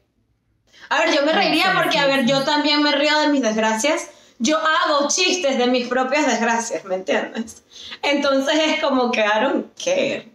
[0.89, 4.07] A ver, yo me reiría porque, a ver, yo también me río de mis desgracias.
[4.39, 7.61] Yo hago chistes de mis propias desgracias, ¿me entiendes?
[8.01, 10.27] Entonces es como que I don't care.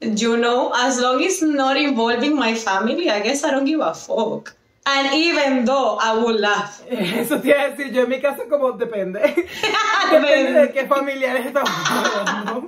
[0.00, 3.94] You know, as long as not involving my family, I guess I don't give a
[3.94, 4.54] fuck.
[4.84, 6.82] And even though I will laugh.
[6.90, 9.20] Eso te iba a decir, yo en mi caso como depende.
[10.10, 12.66] depende de qué familiares estamos hablando.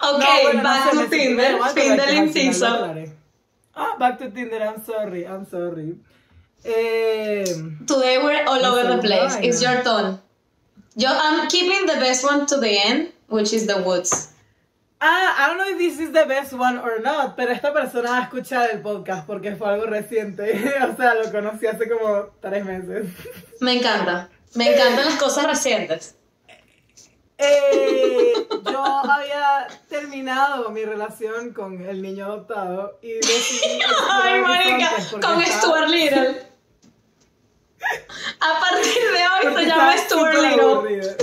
[0.00, 2.94] Ok, No, bueno, no back sé, to Tinder, Tinder al final lo inciso.
[3.74, 5.96] Ah, back to Tinder, I'm sorry, I'm sorry.
[6.64, 7.44] Eh,
[7.86, 9.36] Today we're all over the place.
[9.42, 10.20] It's your turn.
[10.96, 14.32] Yo, I'm keeping the best one to the end, which is the woods.
[15.00, 18.10] Ah, I don't know if this is the best one or not, pero esta persona
[18.10, 20.52] va a escuchar el podcast porque fue algo reciente.
[20.92, 23.08] o sea, lo conocí hace como tres meses.
[23.60, 24.28] Me encanta.
[24.54, 26.16] Me encantan las cosas recientes.
[27.36, 28.32] Eh,
[28.70, 33.80] yo había terminado mi relación con el niño adoptado y decidí
[34.10, 36.48] Ay, marica, con Stuart Little.
[38.40, 40.62] A partir de hoy se llama Stuart Little.
[40.62, 41.16] aburrida.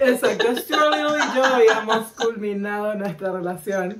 [0.00, 3.96] Exacto, Little y yo habíamos culminado nuestra relación.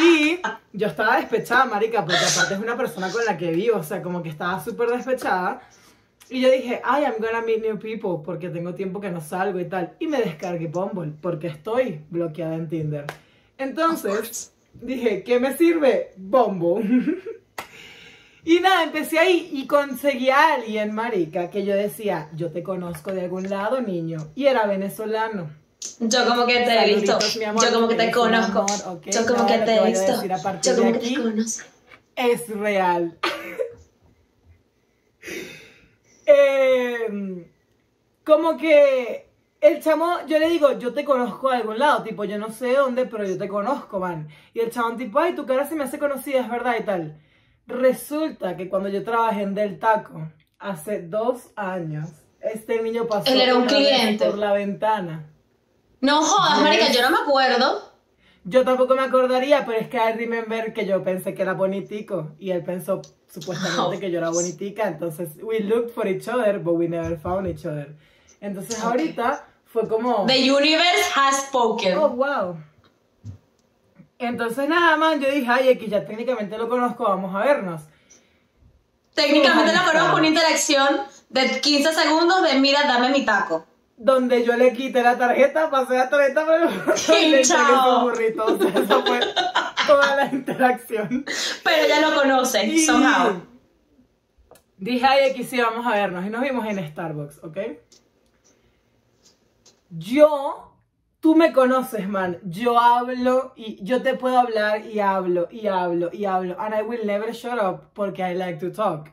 [0.00, 0.38] Y
[0.72, 4.02] yo estaba despechada, marica, porque aparte es una persona con la que vivo, o sea,
[4.02, 5.62] como que estaba súper despechada.
[6.28, 9.60] Y yo dije, ay, I'm gonna meet new people, porque tengo tiempo que no salgo
[9.60, 9.94] y tal.
[10.00, 13.04] Y me descargué Bumble, porque estoy bloqueada en Tinder.
[13.58, 16.12] Entonces, dije, ¿qué me sirve?
[16.16, 17.16] Bumble.
[18.46, 23.12] y nada, empecé ahí y conseguí a alguien, marica, que yo decía, yo te conozco
[23.12, 24.28] de algún lado, niño.
[24.36, 25.50] Y era venezolano.
[25.98, 27.18] Yo como que te he visto.
[27.44, 28.60] Amor, Yo como que te conozco.
[28.60, 30.12] amor, ok, Yo como que te he visto.
[30.62, 31.66] Yo como que te conozco.
[32.14, 33.18] es real.
[36.24, 37.46] Eh,
[38.24, 39.28] como que
[39.60, 42.74] el chamo, yo le digo, yo te conozco de algún lado, tipo, yo no sé
[42.74, 44.28] dónde, pero yo te conozco, man.
[44.54, 47.20] Y el chabón, tipo, ay, tu cara se me hace conocida, es verdad y tal.
[47.66, 52.08] Resulta que cuando yo trabajé en Del Taco, hace dos años,
[52.40, 54.24] este niño pasó Él era un cliente.
[54.26, 55.30] por la ventana.
[56.00, 57.92] No jodas, marica, yo no me acuerdo.
[58.44, 62.36] Yo tampoco me acordaría, pero es que I remember que yo pensé que era bonitico
[62.38, 63.98] y él pensó supuestamente Oh.
[63.98, 67.66] que yo era bonitica, entonces we looked for each other, but we never found each
[67.66, 67.96] other.
[68.40, 71.98] Entonces ahorita fue como, The universe has spoken.
[71.98, 72.56] oh wow.
[74.18, 77.82] Entonces nada más, yo dije, ay, que ya técnicamente lo conozco, vamos a vernos.
[79.14, 81.00] Técnicamente la conozco una interacción
[81.30, 83.66] de 15 segundos de mira, dame mi taco.
[83.98, 86.70] Donde yo le quité la tarjeta, pasé la tarjeta, pero
[87.30, 88.02] le chao.
[88.02, 88.44] burrito.
[88.44, 89.20] O sea, eso fue
[89.86, 91.24] toda la interacción.
[91.64, 93.42] Pero ella lo conoce, Y somehow.
[94.76, 96.26] Dije, ay, aquí sí vamos a vernos.
[96.26, 97.56] Y nos vimos en Starbucks, ¿ok?
[99.90, 100.65] Yo,
[101.26, 102.38] tú me conoces, man.
[102.44, 106.54] Yo hablo y yo te puedo hablar y hablo y hablo y hablo.
[106.56, 109.10] And I will never shut up porque I like to talk.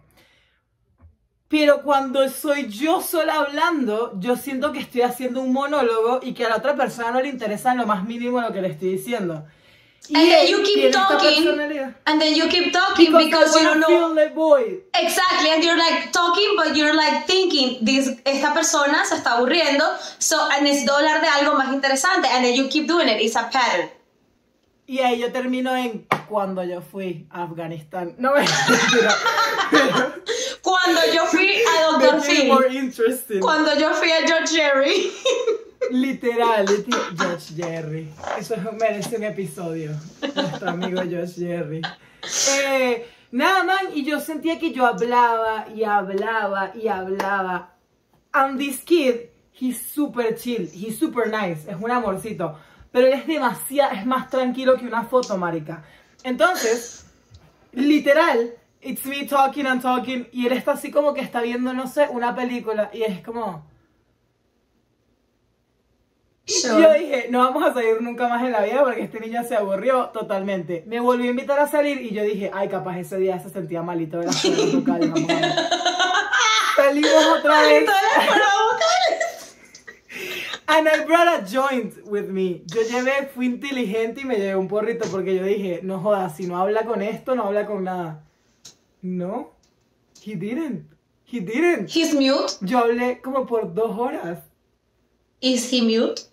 [1.48, 6.46] Pero cuando soy yo sola hablando, yo siento que estoy haciendo un monólogo y que
[6.46, 8.90] a la otra persona no le interesa en lo más mínimo lo que le estoy
[8.90, 9.46] diciendo.
[10.10, 11.48] And then you keep talking,
[12.06, 14.30] and then you keep talking Because, because you don't know.
[14.36, 14.82] void.
[14.94, 19.86] Exactly, and you're like talking, but you're like thinking, this, esta persona se está aburriendo,
[20.20, 23.50] so necesito hablar de algo más interesante, and then you keep doing it, it's a
[23.50, 23.90] pattern.
[24.86, 28.16] Y ahí yo termino en cuando yo fui a Afganistán.
[28.18, 28.46] No me
[30.62, 31.98] Cuando yo fui a
[32.48, 35.12] more Phil, cuando yo fui a George Jerry,
[35.94, 37.16] Literal, literal.
[37.16, 38.10] Josh Jerry.
[38.40, 39.92] Eso es- merece un episodio.
[40.36, 41.82] Nuestro amigo Josh Jerry.
[42.64, 43.86] Eh, nada, man.
[43.94, 47.76] Y yo sentía que yo hablaba y hablaba y hablaba.
[48.32, 50.68] And this kid, he's super chill.
[50.74, 51.70] He's super nice.
[51.70, 52.58] Es un amorcito.
[52.92, 55.84] Pero él es demasiado, es más tranquilo que una foto, marica.
[56.24, 57.06] Entonces,
[57.72, 60.28] literal, it's me talking and talking.
[60.32, 62.90] Y él está así como que está viendo, no sé, una película.
[62.94, 63.72] Y es como.
[66.46, 66.82] Sure.
[66.82, 69.56] Yo dije, no vamos a salir nunca más en la vida porque este niño se
[69.56, 70.84] aburrió totalmente.
[70.88, 73.82] Me volvió a invitar a salir y yo dije, ay, capaz ese día se sentía
[73.82, 75.12] malito de las cuerdas vocales.
[75.12, 75.52] vamos a ver.
[76.76, 77.90] Salimos otra vez.
[80.68, 82.64] And I brought a joint with me.
[82.68, 86.48] Yo llevé, fui inteligente y me llevé un porrito porque yo dije, no jodas, si
[86.48, 88.24] no habla con esto, no habla con nada.
[89.02, 89.52] No,
[90.26, 90.88] he didn't.
[91.26, 91.90] He didn't.
[91.90, 92.54] He's mute.
[92.62, 94.40] Yo hablé como por dos horas.
[95.42, 96.24] Is he mute?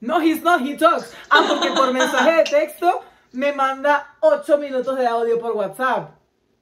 [0.00, 1.14] No, he's not, he talks.
[1.30, 6.10] Ah, porque por mensaje de texto me manda 8 minutos de audio por WhatsApp.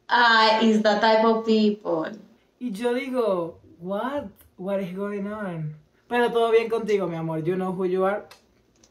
[0.08, 2.10] Ah, is the type of people.
[2.60, 4.24] Y yo digo, what?
[4.56, 5.76] What is going on?
[6.08, 7.44] Pero todo bien contigo, mi amor.
[7.44, 8.24] You know who you are.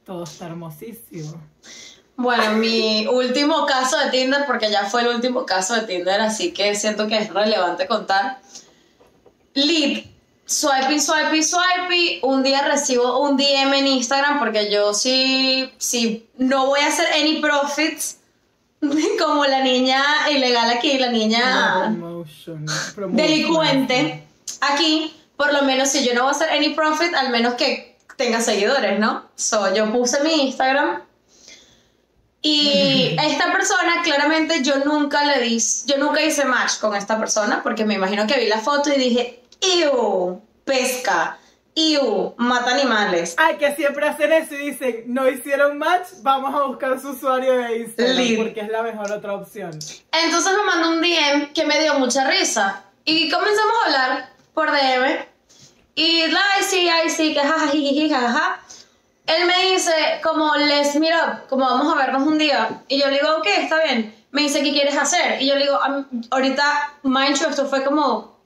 [0.06, 1.42] Todo está hermosísimo.
[2.16, 6.52] Bueno, mi último caso de Tinder, porque ya fue el último caso de Tinder, así
[6.52, 8.40] que siento que es relevante contar.
[9.54, 10.06] Lead,
[10.48, 12.20] swiping, swiping, swiping.
[12.24, 17.06] Un día recibo un DM en Instagram porque yo sí, sí, no voy a hacer
[17.14, 18.18] any profits
[19.20, 23.16] como la niña ilegal aquí, la niña Promotion, promotion.
[23.16, 24.24] delincuente.
[24.62, 27.98] Aquí, por lo menos, si yo no voy a hacer any profit, al menos que
[28.16, 29.26] tenga seguidores, ¿no?
[29.36, 31.04] So, yo puse mi Instagram.
[32.42, 37.62] Y esta persona, claramente, yo nunca le di, yo nunca hice match con esta persona,
[37.62, 40.42] porque me imagino que vi la foto y dije, ¡Ew!
[40.66, 41.38] Pesca,
[41.76, 42.34] ¡Ew!
[42.38, 43.36] Mata animales.
[43.38, 47.58] Ay, que siempre hacen eso y dicen, no hicieron match, vamos a buscar su usuario
[47.58, 48.38] de Instagram Lead.
[48.38, 49.72] porque es la mejor otra opción.
[50.12, 52.84] Entonces me mandó un DM que me dio mucha risa.
[53.06, 55.26] Y comenzamos a hablar por DM.
[55.96, 58.60] Y ay, sí, ay, sí, que jaja, jiji, jaja.
[59.26, 59.92] Él me dice,
[60.24, 62.82] como, let's meet up, como vamos a vernos un día.
[62.88, 64.14] Y yo le digo, ok, está bien.
[64.32, 65.42] Me dice, ¿qué quieres hacer?
[65.42, 68.37] Y yo le digo, "Am- ahorita, mind you, esto fue como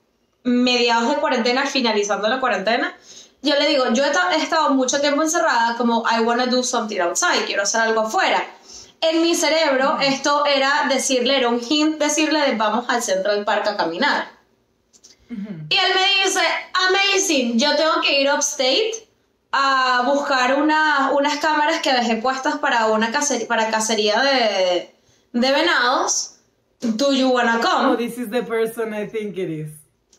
[0.44, 2.96] mediados de cuarentena, finalizando la cuarentena.
[3.44, 7.00] Yo le digo, yo he, he estado mucho tiempo encerrada, como, I wanna do something
[7.00, 8.44] outside, quiero hacer algo afuera.
[9.02, 13.68] En mi cerebro, esto era decirle, era un hint decirle de vamos al Central Park
[13.68, 14.28] a caminar.
[15.30, 15.34] Y
[15.76, 16.42] él me dice,
[16.90, 19.08] amazing, yo tengo que ir upstate
[19.52, 24.94] a buscar una- unas cámaras que dejé puestas para una cacería, para cacería de,
[25.34, 26.36] de venados.
[26.82, 27.98] Do you wanna Oh, come?
[27.98, 29.70] this is the person I think it is.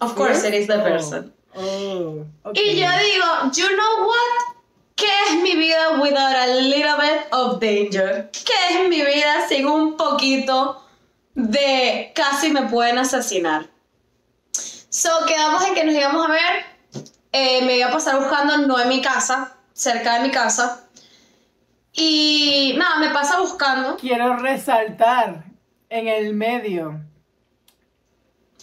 [0.02, 0.84] Of course it is the Oh.
[0.84, 1.32] person.
[1.54, 2.56] Oh, ok.
[2.58, 4.56] Y yo digo, you know what?
[4.96, 8.30] ¿Qué es mi vida without a little bit of danger?
[8.32, 10.82] ¿Qué es mi vida sin un poquito
[11.34, 13.66] de casi me pueden asesinar?
[14.88, 16.64] So, quedamos en que nos íbamos a ver.
[17.32, 20.84] Eh, me iba a pasar buscando, no en mi casa, cerca de mi casa.
[21.94, 23.96] Y nada, me pasa buscando.
[23.96, 25.44] Quiero resaltar
[25.88, 27.00] en el medio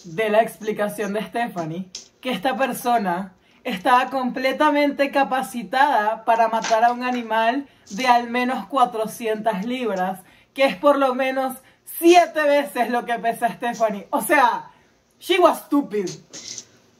[0.04, 1.90] de la explicación de Stephanie
[2.20, 3.32] que esta persona
[3.64, 10.20] estaba completamente capacitada para matar a un animal de al menos 400 libras,
[10.54, 11.56] que es por lo menos
[11.98, 14.06] 7 veces lo que pesa Stephanie.
[14.10, 14.70] O sea,
[15.18, 16.08] she was stupid.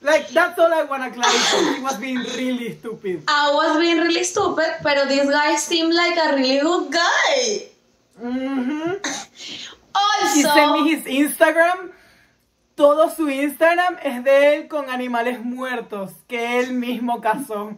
[0.01, 1.75] Like, that's all I wanna clarify.
[1.75, 3.23] She was being really stupid.
[3.27, 7.67] I was being really stupid, pero this guy seemed like a really good guy.
[8.19, 8.99] Mhm.
[9.93, 11.91] Also, He sent me his Instagram.
[12.81, 17.77] Todo su Instagram es de él con animales muertos que él mismo cazó.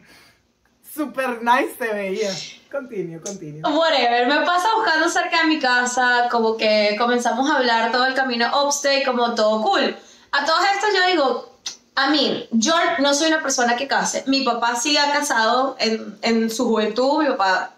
[0.96, 2.32] Super nice se veía.
[2.72, 3.62] Continue, continue.
[3.64, 8.14] Whatever, me pasa buscando cerca de mi casa, como que comenzamos a hablar todo el
[8.14, 9.94] camino upstate, como todo cool.
[10.32, 11.60] A todas estas yo digo,
[11.96, 14.24] a mí, yo no soy una persona que case.
[14.28, 17.74] Mi papá sí ha casado en, en su juventud, mi papá,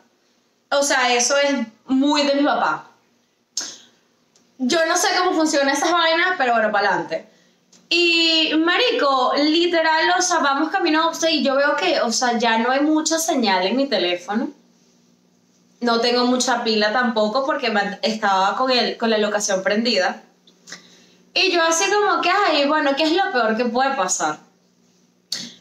[0.70, 1.56] o sea, eso es
[1.88, 2.92] muy de mi papá.
[4.58, 7.28] Yo no sé cómo funciona esas vainas, pero bueno, para adelante.
[7.90, 12.58] Y, marico, literal, o sea, vamos camino a y yo veo que, o sea, ya
[12.58, 14.50] no hay mucha señal en mi teléfono.
[15.82, 20.24] No tengo mucha pila tampoco porque estaba con, el, con la locación prendida.
[21.34, 24.40] Y yo así como que, ay, bueno, ¿qué es lo peor que puede pasar?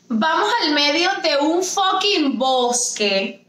[0.08, 3.44] Vamos al medio de un fucking bosque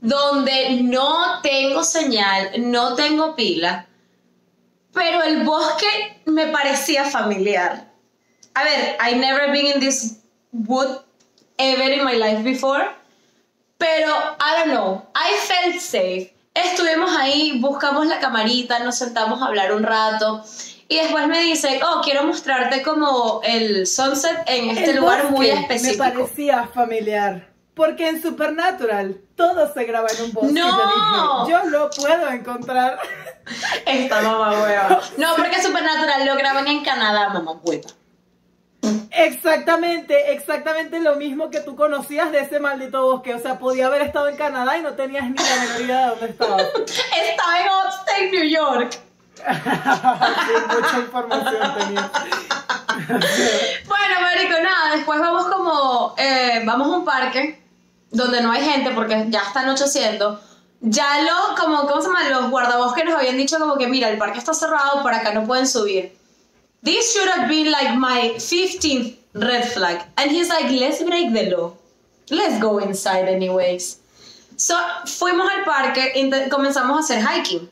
[0.00, 3.86] donde no tengo señal, no tengo pila,
[4.96, 7.92] pero el bosque me parecía familiar.
[8.54, 10.20] A ver, I never been in this
[10.52, 10.88] wood
[11.58, 12.88] ever in my life before,
[13.76, 16.32] pero I don't know, I felt safe.
[16.54, 20.42] Estuvimos ahí, buscamos la camarita, nos sentamos a hablar un rato.
[20.88, 25.50] Y después me dice, oh, quiero mostrarte como el sunset en este El lugar muy
[25.50, 26.04] específico.
[26.04, 27.55] Me parecía familiar.
[27.76, 30.52] Porque en Supernatural todo se graba en un bosque.
[30.54, 31.46] ¡No!
[31.46, 32.98] Yo dije, yo lo puedo encontrar.
[33.86, 35.00] Esta mamá hueva.
[35.18, 37.90] No, porque Supernatural lo graban en Canadá, mamá hueva.
[39.10, 43.34] Exactamente, exactamente lo mismo que tú conocías de ese maldito bosque.
[43.34, 46.06] O sea, podía haber estado en Canadá y no tenías ni la menor idea de
[46.06, 46.56] dónde estaba.
[46.62, 48.98] Estaba en Upstate New York.
[49.36, 52.10] Sí, mucha información tenía.
[53.86, 57.65] Bueno, marico, nada, después vamos como, eh, vamos a un parque
[58.10, 60.40] donde no hay gente porque ya está anocheciendo.
[60.80, 62.28] Ya lo, como, ¿cómo se llama?
[62.28, 65.44] Los guardabosques nos habían dicho como que, mira, el parque está cerrado, por acá no
[65.44, 66.16] pueden subir.
[66.82, 70.04] This should have been like my 15th red flag.
[70.16, 71.72] And he's like, let's break the law.
[72.30, 74.00] Let's go inside anyways.
[74.56, 76.12] So, fuimos al parque,
[76.50, 77.68] comenzamos a hacer hiking.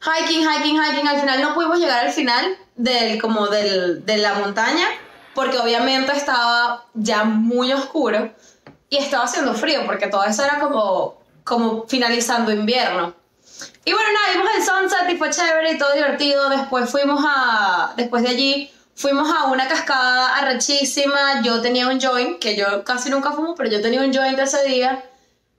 [0.00, 1.06] Hiking, hiking, hiking.
[1.06, 4.86] Al final no pudimos llegar al final del, como del, de la montaña,
[5.34, 8.32] porque obviamente estaba ya muy oscuro
[8.90, 13.14] y estaba haciendo frío, porque todo eso era como, como finalizando invierno.
[13.84, 16.50] Y bueno, nada, vimos el sunset y fue chévere y todo divertido.
[16.50, 21.40] Después fuimos a, después de allí, fuimos a una cascada arrechísima.
[21.42, 24.64] Yo tenía un joint, que yo casi nunca fumo, pero yo tenía un joint ese
[24.64, 25.04] día.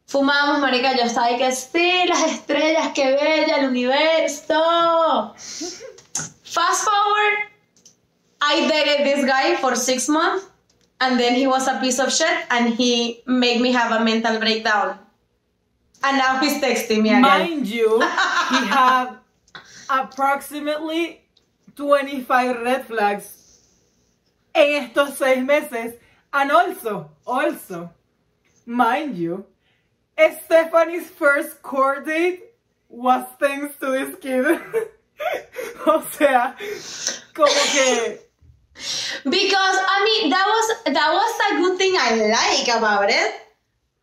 [0.05, 5.33] Fumamos, marica, yo estaba ahí que sí, las estrellas, qué bella, el universo.
[6.43, 7.49] Fast forward,
[8.41, 10.50] I dated this guy for six months,
[11.01, 14.39] and then he was a piece of shit, and he made me have a mental
[14.39, 14.99] breakdown.
[16.03, 17.21] And now he's texting me again.
[17.21, 19.17] Mind you, he had
[19.89, 21.21] approximately
[21.75, 23.59] 25 red flags
[24.53, 25.95] en estos seis meses.
[26.33, 27.91] And also, also,
[28.65, 29.45] mind you,
[30.45, 32.43] Stephanie's first court date
[32.87, 34.45] was thanks to this kid.
[35.87, 36.55] o sea,
[37.33, 38.19] como que
[39.23, 43.31] Because I mean that was that was a good thing I like about it.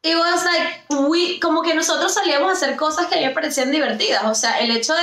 [0.02, 3.32] It was like we como que nosotros salíamos a hacer cosas que a mí me
[3.32, 5.02] parecían divertidas, o sea, el hecho de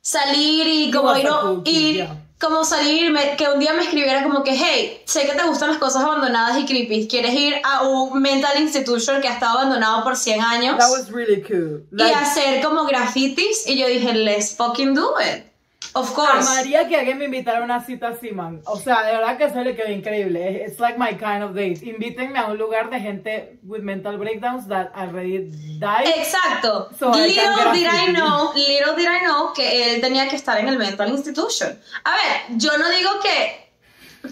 [0.00, 1.26] salir y como ir,
[1.64, 2.16] ir- yeah.
[2.38, 5.70] como salir me- que un día me escribiera como que hey, sé que te gustan
[5.70, 10.04] las cosas abandonadas y creepy, ¿quieres ir a un mental institution que ha estado abandonado
[10.04, 10.78] por 100 años?
[10.78, 11.82] that was really cool.
[11.90, 15.42] y Like, hacer como grafitis y yo dije, let's fucking do it.
[15.96, 16.46] Of course.
[16.46, 18.60] Amaría que alguien me invitara a una cita así, man.
[18.66, 20.62] O sea, de verdad que eso le quedó increíble.
[20.66, 21.80] It's like my kind of date.
[21.82, 26.06] Invítenme a un lugar de gente with mental breakdowns that already died.
[26.06, 26.90] Exacto.
[26.98, 30.58] So I little did I know, little did I know que él tenía que estar
[30.58, 31.78] en el mental institution.
[32.04, 33.64] A ver, yo no digo que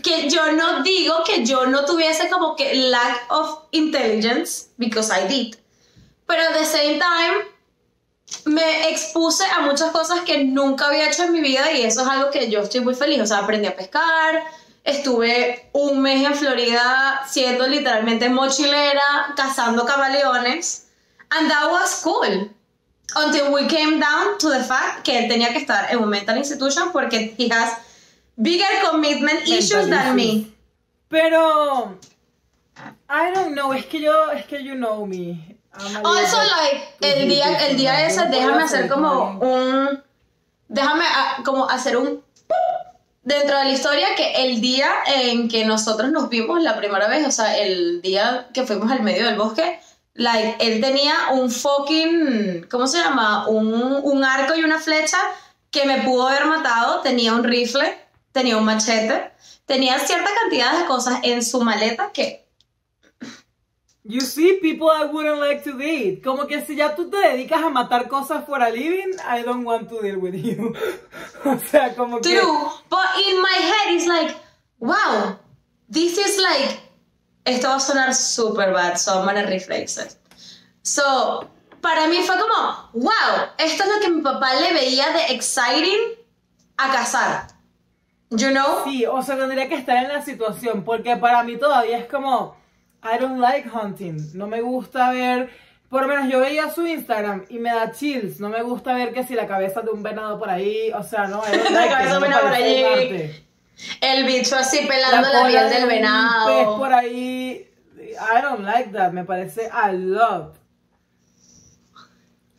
[0.02, 5.26] que yo no digo que yo no tuviese como que lack of intelligence because I
[5.26, 5.56] did.
[6.26, 7.53] Pero at the same time
[8.46, 12.08] me expuse a muchas cosas que nunca había hecho en mi vida y eso es
[12.08, 13.20] algo que yo estoy muy feliz.
[13.22, 14.44] O sea, aprendí a pescar,
[14.82, 20.86] estuve un mes en Florida siendo literalmente mochilera, cazando camaleones.
[21.30, 22.50] And that was cool.
[23.16, 26.36] Until we came down to the fact que él tenía que estar en un mental
[26.36, 27.78] institution porque he has
[28.36, 30.52] bigger commitment issues than me.
[31.08, 31.96] Pero
[33.08, 35.53] I don't know, es que yo, es que you know me.
[36.04, 40.02] Also, that- like, el día, el día ese, déjame hacer como un.
[40.68, 42.22] Déjame ah, como hacer un.
[43.22, 47.26] Dentro de la historia, que el día en que nosotros nos vimos la primera vez,
[47.26, 49.80] o sea, el día que fuimos al medio del bosque,
[50.12, 52.66] like, él tenía un fucking.
[52.70, 53.48] ¿Cómo se llama?
[53.48, 53.72] Un,
[54.02, 55.18] un arco y una flecha
[55.70, 57.00] que me pudo haber matado.
[57.00, 57.98] Tenía un rifle,
[58.32, 59.32] tenía un machete,
[59.66, 62.43] tenía cierta cantidad de cosas en su maleta que
[64.06, 66.22] You see people I wouldn't like to date.
[66.22, 69.64] Como que si ya tú te dedicas a matar cosas for a living, I don't
[69.64, 70.74] want to deal with you.
[71.44, 72.38] o sea, como que...
[72.38, 74.36] True, but in my head it's like,
[74.78, 75.38] wow,
[75.88, 76.80] this is like,
[77.46, 80.14] esto va a sonar super bad, so I'm gonna rephrase it.
[80.82, 81.48] So,
[81.80, 86.14] para mí fue como, wow, esto es lo que mi papá le veía de exciting
[86.76, 87.46] a cazar.
[88.30, 88.84] You know?
[88.84, 92.62] Sí, o sea, tendría que estar en la situación, porque para mí todavía es como,
[93.04, 95.50] I don't like hunting, no me gusta ver,
[95.90, 99.12] por lo menos yo veía su Instagram y me da chills, no me gusta ver
[99.12, 101.80] que si la cabeza de un venado por ahí, o sea, no, I don't La
[101.80, 103.44] like cabeza de un venado por allí.
[104.00, 106.78] El bicho así pelando la, piel de del un pez venado.
[106.78, 110.56] por ahí, I don't like that, me parece a lot.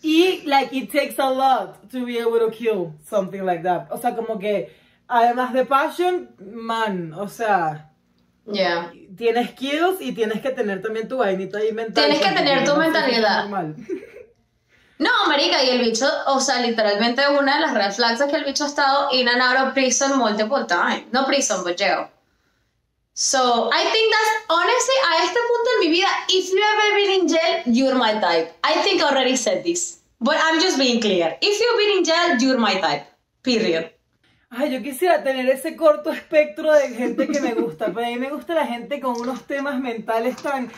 [0.01, 3.87] Y, like, it takes a lot to be able to kill something like that.
[3.89, 4.71] O sea, como que,
[5.07, 7.89] además de passion, man, o sea,
[8.47, 8.91] Yeah.
[9.15, 12.05] tienes skills y tienes que tener también tu vainita ahí mental.
[12.05, 13.47] Tienes que tener tu mentalidad.
[14.97, 18.37] No, marica, y el bicho, o sea, literalmente una de las red flags es que
[18.37, 21.11] el bicho ha estado in and out of prison multiple times.
[21.11, 22.07] No prison, but jail.
[23.13, 27.21] So, I think that's, honestly, a este punto en mi vida, if you ever been
[27.21, 28.53] in jail, you're my type.
[28.63, 29.99] I think I already said this.
[30.21, 31.37] But I'm just being clear.
[31.41, 33.05] If you've been in jail, you're my type.
[33.43, 33.91] Period.
[34.57, 38.17] Ay, yo quisiera tener ese corto espectro de gente que me gusta, pero a mí
[38.17, 40.69] me gusta la gente con unos temas mentales tan...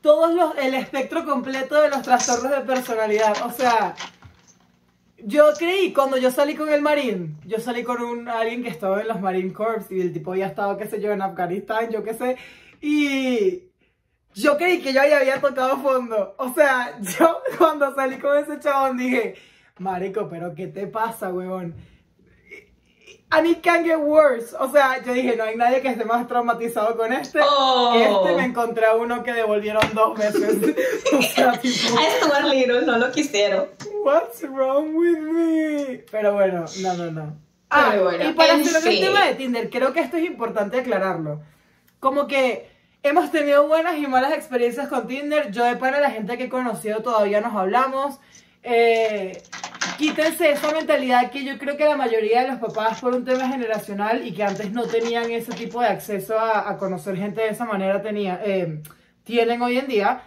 [0.00, 0.56] Todos los...
[0.56, 3.94] el espectro completo de los trastornos de personalidad, o sea...
[5.18, 9.02] Yo creí, cuando yo salí con el Marín, yo salí con un, alguien que estaba
[9.02, 12.02] en los Marine Corps y el tipo había estado, qué sé yo, en Afganistán, yo
[12.04, 12.36] qué sé,
[12.80, 13.64] y
[14.34, 16.34] yo creí que yo ahí había tocado fondo.
[16.38, 19.34] O sea, yo cuando salí con ese chabón dije,
[19.78, 21.74] marico, pero ¿qué te pasa, huevón?
[23.28, 24.54] And it can get worse.
[24.58, 27.40] O sea, yo dije, no hay nadie que esté más traumatizado con este.
[27.42, 27.92] Oh.
[27.94, 30.56] Este me encontré a uno que devolvieron dos veces.
[31.12, 33.66] o sea, tipo, A Stuart Little no lo quisieron.
[34.04, 36.04] what's wrong with me?
[36.10, 37.36] Pero bueno, no, no, no.
[37.68, 39.00] Ah, Pero bueno, y para hacer el fin.
[39.06, 41.40] tema de Tinder, creo que esto es importante aclararlo.
[41.98, 42.70] Como que
[43.02, 45.50] hemos tenido buenas y malas experiencias con Tinder.
[45.50, 48.20] Yo de para la gente que he conocido todavía nos hablamos.
[48.62, 49.42] Eh,
[49.96, 53.48] quítense esa mentalidad que yo creo que la mayoría de los papás por un tema
[53.48, 57.64] generacional y que antes no tenían ese tipo de acceso a, conocer gente de esa
[57.64, 58.82] manera tenía, eh,
[59.24, 60.22] tienen hoy en día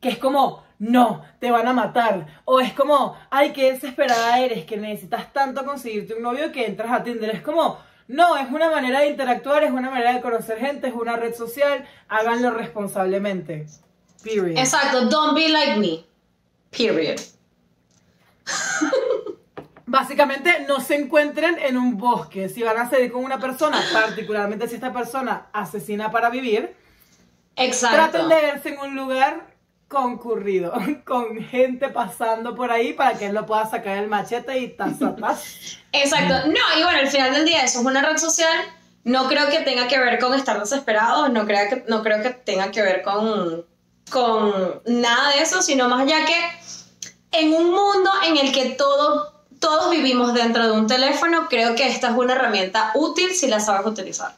[0.00, 2.42] que es como, no, te van a matar.
[2.44, 6.92] O es como, ay, qué desesperada eres, que necesitas tanto conseguirte un novio que entras
[6.92, 7.30] a Tinder.
[7.30, 10.94] Es como, no, es una manera de interactuar, es una manera de conocer gente, es
[10.94, 13.66] una red social, háganlo responsablemente.
[14.22, 14.58] Period.
[14.58, 16.04] Exacto, don't be like me.
[16.70, 17.18] Period.
[19.86, 22.48] Básicamente, no se encuentren en un bosque.
[22.48, 26.74] Si van a salir con una persona, particularmente si esta persona asesina para vivir,
[27.56, 27.96] Exacto.
[27.96, 29.54] traten de verse en un lugar
[29.88, 30.72] concurrido,
[31.04, 35.14] con gente pasando por ahí para que él lo pueda sacar el machete y taza,
[35.16, 35.78] tas.
[35.92, 36.48] Exacto.
[36.48, 38.58] No, y bueno, al final del día eso es una red social.
[39.04, 42.30] No creo que tenga que ver con estar desesperados, no creo que, no creo que
[42.30, 43.66] tenga que ver con,
[44.10, 46.63] con nada de eso, sino más allá que
[47.38, 51.86] en un mundo en el que todo, todos vivimos dentro de un teléfono, creo que
[51.88, 54.34] esta es una herramienta útil si la sabes utilizar.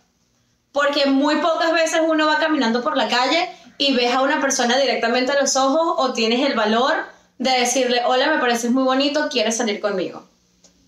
[0.73, 4.77] Porque muy pocas veces uno va caminando por la calle y ves a una persona
[4.79, 6.95] directamente a los ojos o tienes el valor
[7.39, 10.23] de decirle, hola, me pareces muy bonito, ¿quieres salir conmigo?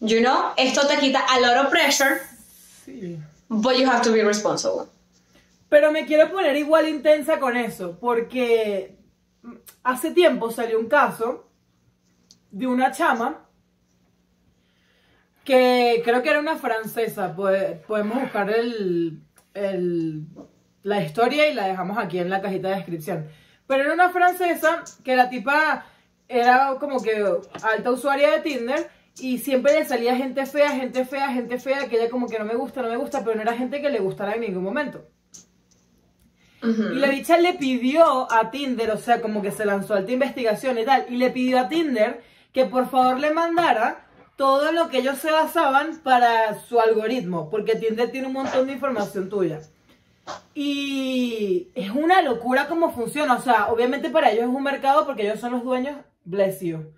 [0.01, 2.21] You know, esto te quita a lot of pressure,
[2.85, 3.19] Sí.
[3.49, 4.87] but you have to be responsible.
[5.69, 8.97] Pero me quiero poner igual intensa con eso, porque
[9.83, 11.48] hace tiempo salió un caso
[12.51, 13.45] de una chama
[15.45, 17.35] que creo que era una francesa.
[17.35, 19.21] Podemos buscar el,
[19.55, 20.25] el-
[20.83, 23.29] la historia y la dejamos aquí en la cajita de descripción.
[23.67, 25.85] Pero era una francesa que la tipa
[26.29, 27.25] era como que
[27.63, 28.89] alta usuaria de Tinder
[29.19, 32.45] y siempre le salía gente fea, gente fea, gente fea, que ella como que no
[32.45, 35.07] me gusta, no me gusta, pero no era gente que le gustara en ningún momento.
[36.63, 40.79] Y la bicha le pidió a Tinder, o sea, como que se lanzó alta investigación
[40.79, 42.21] y tal, y le pidió a Tinder
[42.53, 44.05] que por favor le mandara
[44.37, 48.73] todo lo que ellos se basaban para su algoritmo, porque Tinder tiene un montón de
[48.75, 49.61] información tuya.
[50.55, 55.23] Y es una locura cómo funciona, o sea, obviamente para ellos es un mercado porque
[55.23, 56.93] ellos son los dueños, bless you.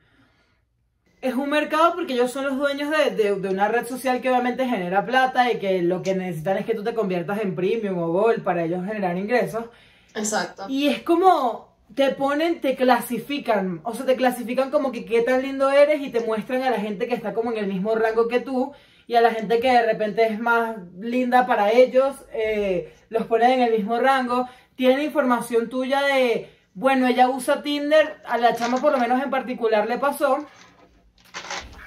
[1.20, 4.30] Es un mercado porque ellos son los dueños de, de- de una red social que
[4.30, 7.98] obviamente genera plata y que lo que necesitan es que tú te conviertas en premium
[7.98, 9.66] o gold para ellos generar ingresos.
[10.14, 10.64] Exacto.
[10.68, 15.42] Y es como te ponen, te clasifican, o sea, te clasifican como que qué tan
[15.42, 18.28] lindo eres y te muestran a la gente que está como en el mismo rango
[18.28, 18.72] que tú
[19.06, 23.50] y a la gente que de repente es más linda para ellos, eh, los ponen
[23.50, 24.48] en el mismo rango.
[24.76, 29.30] Tienen información tuya de, bueno, ella usa Tinder, a la chama por lo menos en
[29.30, 30.46] particular le pasó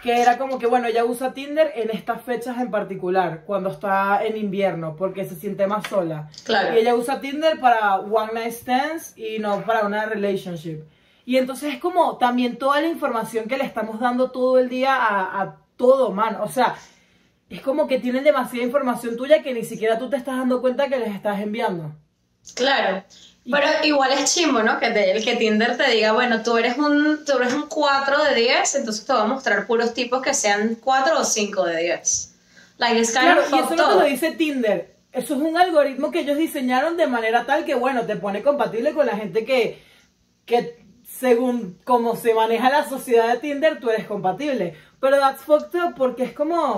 [0.04, 4.24] que era como que, bueno, ella usa Tinder en estas fechas en particular, cuando está
[4.26, 6.30] en invierno, porque se siente más sola.
[6.43, 6.76] Claro.
[6.76, 10.82] Y ella usa Tinder para one night stands y no para una relationship.
[11.26, 14.93] Y entonces es como también toda la información que le estamos dando todo el día
[14.93, 16.36] a, a todo, man.
[16.41, 16.76] O sea,
[17.49, 20.89] es como que tienen demasiada información tuya que ni siquiera tú te estás dando cuenta
[20.89, 21.95] que les estás enviando.
[22.56, 23.04] Claro.
[23.50, 24.80] Pero igual es chimbo, ¿no?
[24.80, 28.24] Que, te- el que Tinder te diga, bueno, tú eres un, tú eres un 4
[28.24, 31.82] de 10, entonces te voy a mostrar puros tipos que sean 4 o 5 de
[31.84, 32.36] 10.
[32.78, 34.96] Like, it's kind Claro, of y eso no te lo dice Tinder.
[35.12, 38.94] Eso es un algoritmo que ellos diseñaron de manera tal que, bueno, te pone compatible
[38.94, 39.84] con la gente que,
[40.46, 44.76] que según cómo se maneja la sociedad de Tinder, tú eres compatible.
[45.02, 46.76] Pero that's fucked up porque es como...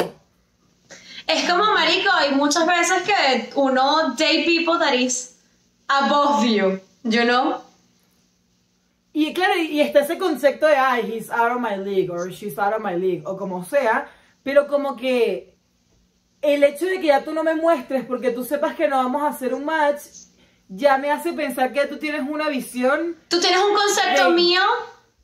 [1.28, 5.35] Es como, marico, hay muchas veces que uno date people that is
[5.88, 7.62] above you, you know?
[9.14, 12.58] Y claro, y está ese concepto de, ay, he's out of my league, or she's
[12.60, 14.08] out of my league, o como sea,
[14.44, 15.56] pero como que
[16.42, 19.24] el hecho de que ya tú no me muestres porque tú sepas que no vamos
[19.24, 20.02] a hacer un match,
[20.68, 24.62] ya me hace pensar que tú tienes una visión Tú tienes un concepto mío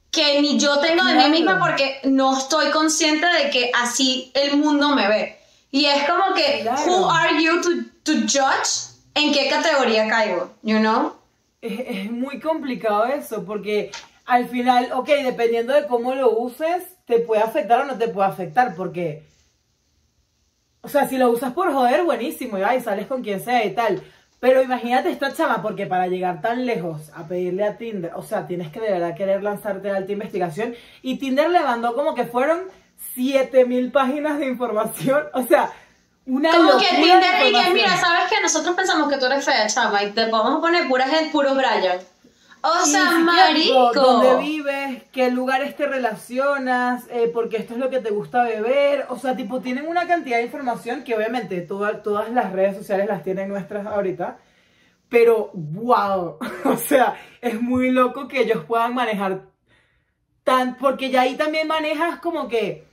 [0.09, 1.30] que ni yo tengo de Claro.
[1.30, 5.38] mí misma porque no estoy consciente de que así el mundo me ve.
[5.72, 6.82] Y es como que, Claro.
[6.86, 7.70] who are you to,
[8.03, 11.22] to judge en qué categoría caigo, you know?
[11.62, 13.91] es, muy complicado eso, porque
[14.26, 18.30] al final, ok, dependiendo de cómo lo uses, te puede afectar o no te puede
[18.30, 19.24] afectar, porque,
[20.82, 23.74] o sea, si lo usas por joder, buenísimo, y ay, sales con quien sea y
[23.74, 24.01] tal.
[24.39, 28.47] Pero imagínate esta chama, porque para llegar tan lejos a pedirle a Tinder, o sea,
[28.47, 30.74] tienes que de verdad querer lanzarte a alta investigación.
[31.03, 32.62] Y Tinder le mandó como que fueron
[33.14, 35.72] 7000 páginas de información, o sea,
[36.26, 38.42] una Como que de Tinder y que, mira, ¿sabes qué?
[38.42, 41.56] Nosotros pensamos que tú eres fea, chama, y te vamos a poner pura gente, puros
[41.56, 42.00] Brian.
[42.64, 43.92] O sea, marico.
[43.92, 45.02] ¿Dónde vives?
[45.12, 47.06] ¿Qué lugares te relacionas?
[47.10, 49.08] Eh, porque esto es lo que te gusta beber.
[49.10, 53.08] O sea, tipo, tienen una cantidad de información que obviamente toda- todas las redes sociales
[53.08, 54.38] las tienen nuestras ahorita.
[55.10, 56.38] Pero, wow.
[56.66, 59.42] O sea, es muy loco que ellos puedan manejar
[60.44, 60.76] tan...
[60.78, 62.86] Porque ya ahí también manejas como que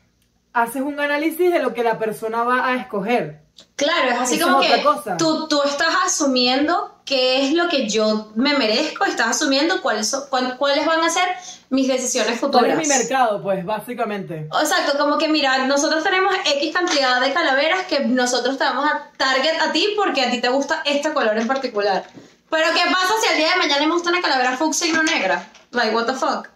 [0.63, 3.43] haces un análisis de lo que la persona va a escoger.
[3.75, 4.85] Claro, es así Eso como es que.
[5.19, 10.25] Tú, tú estás asumiendo qué es lo que yo me merezco, estás asumiendo cuáles, son-
[10.31, 11.25] cuál- cuáles van a ser
[11.71, 12.71] mis decisiones futuras.
[12.73, 14.49] eres mi mercado, pues, básicamente.
[14.61, 19.11] Exacto, como que mira, nosotros tenemos X cantidad de calaveras que nosotros te vamos a
[19.17, 22.05] target a ti porque a ti te gusta este color en particular.
[22.51, 25.03] Pero ¿qué pasa si al día de mañana me gusta una calavera fucsia y no
[25.03, 25.49] negra?
[25.73, 26.49] Like, what the fuck?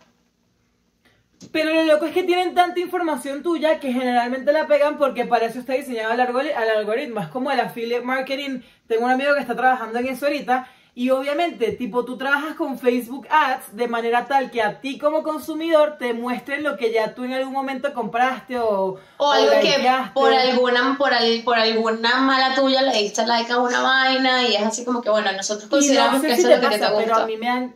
[1.51, 5.47] Pero lo loco es que tienen tanta información tuya que generalmente la pegan porque para
[5.47, 7.20] eso está diseñado el, algori- el algoritmo.
[7.20, 8.61] Es como el affiliate marketing.
[8.86, 10.68] Tengo un amigo que está trabajando en eso ahorita.
[10.95, 15.22] Y obviamente, tipo, tú trabajas con Facebook Ads de manera tal que a ti como
[15.22, 19.82] consumidor te muestren lo que ya tú en algún momento compraste o, O algo que
[20.12, 24.55] por alguna, por, al- por alguna mala tuya le diste like a una vaina y
[24.57, 26.76] es así como que, bueno, nosotros no consideramos sé que si eso es lo que
[26.78, 27.22] pasa, te pero gusta.
[27.22, 27.74] a mí me han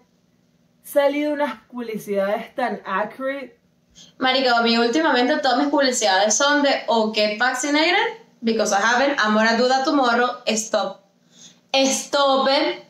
[0.82, 3.55] salido unas publicidades tan accurate.
[4.18, 9.34] Marico, mí últimamente todas mis publicidades son de o get vaccinated, because I haven't, I'm
[9.34, 11.02] gonna do that tomorrow, stop.
[11.72, 12.82] Stoppen.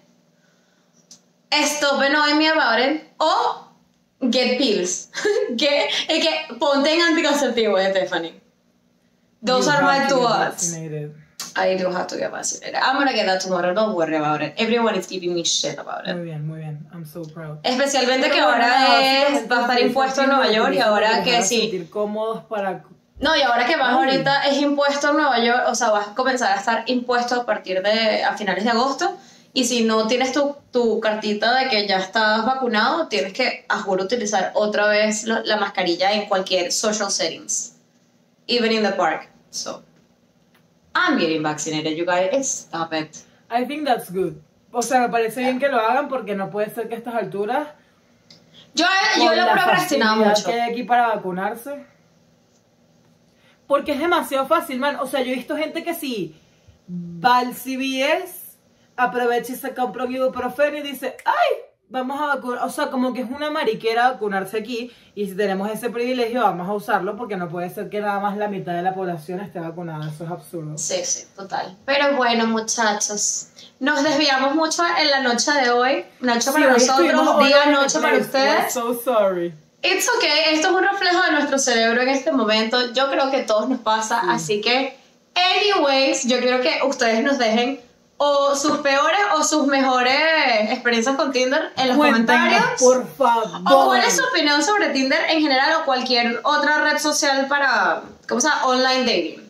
[1.51, 3.03] Stoppen hoy me about it.
[3.19, 3.67] O
[4.31, 5.09] get pills.
[5.59, 8.41] que, es que ponte en anticonceptivo, eh, Stephanie.
[9.43, 10.77] Those You are my two odds.
[11.59, 12.77] I do have to get vaccinated.
[12.77, 14.55] I'm gonna get that tomorrow, don't worry about it.
[14.59, 16.15] Everyone is giving me shit about it.
[16.15, 16.86] Muy bien, muy bien.
[17.11, 17.59] So proud.
[17.63, 21.61] Especialmente que ahora es, va a estar impuesto en Nueva York y ahora que sí.
[21.63, 22.83] sentir cómodos para
[23.19, 24.11] No, y ahora que vas Ay.
[24.11, 27.47] ahorita es impuesto en Nueva York, o sea, vas a comenzar a estar impuesto a
[27.47, 29.17] partir de a finales de agosto.
[29.55, 33.79] Y si no tienes tu, tu cartita de que ya estás vacunado, tienes que, a
[33.81, 37.73] juro, utilizar otra vez lo- la mascarilla en cualquier social settings.
[38.49, 39.31] Even in the park.
[39.51, 39.83] So,
[40.95, 42.67] I'm getting vaccinated, you guys.
[42.69, 43.17] Stop it.
[43.51, 44.43] I think that's good.
[44.79, 47.14] O sea, me parece bien que lo hagan porque no puede ser que a estas
[47.14, 47.68] alturas.
[48.74, 48.85] Yo,
[49.16, 50.45] yo con lo he procrastinado mucho.
[50.45, 51.87] que hay aquí para vacunarse.
[53.66, 54.97] Porque es demasiado fácil, man.
[55.01, 56.39] O sea, yo he visto gente que si
[56.91, 58.59] va al CVS,
[58.99, 61.57] aprovecha y se compra un ibuprofeno y dice, ¡ay!
[61.89, 62.64] Vamos a vacunar.
[62.64, 64.93] O sea, como que es una mariquera vacunarse aquí.
[65.14, 68.37] Y si tenemos ese privilegio, vamos a usarlo porque no puede ser que nada más
[68.37, 70.11] la mitad de la población esté vacunada.
[70.11, 70.76] Eso es absurdo.
[70.76, 71.76] Sí, sí, total.
[71.87, 76.05] Pero bueno, muchachos, nos desviamos mucho en la noche de hoy.
[76.20, 78.72] Noche para Sí, nosotros, día, noche para ustedes.
[78.72, 79.55] So sorry.
[79.82, 82.93] It's okay, esto es un reflejo de nuestro cerebro en este momento.
[82.93, 84.97] Yo creo que a todos nos pasa, así que,
[85.34, 87.80] anyways, yo quiero que ustedes nos dejen
[88.19, 90.14] o sus peores o sus mejores
[90.71, 92.62] experiencias con Tinder en los comentarios.
[92.79, 93.61] por favor.
[93.71, 98.03] O cuál es su opinión sobre Tinder en general o cualquier otra red social para,
[98.29, 98.67] ¿cómo se llama?
[98.67, 99.47] Online dating.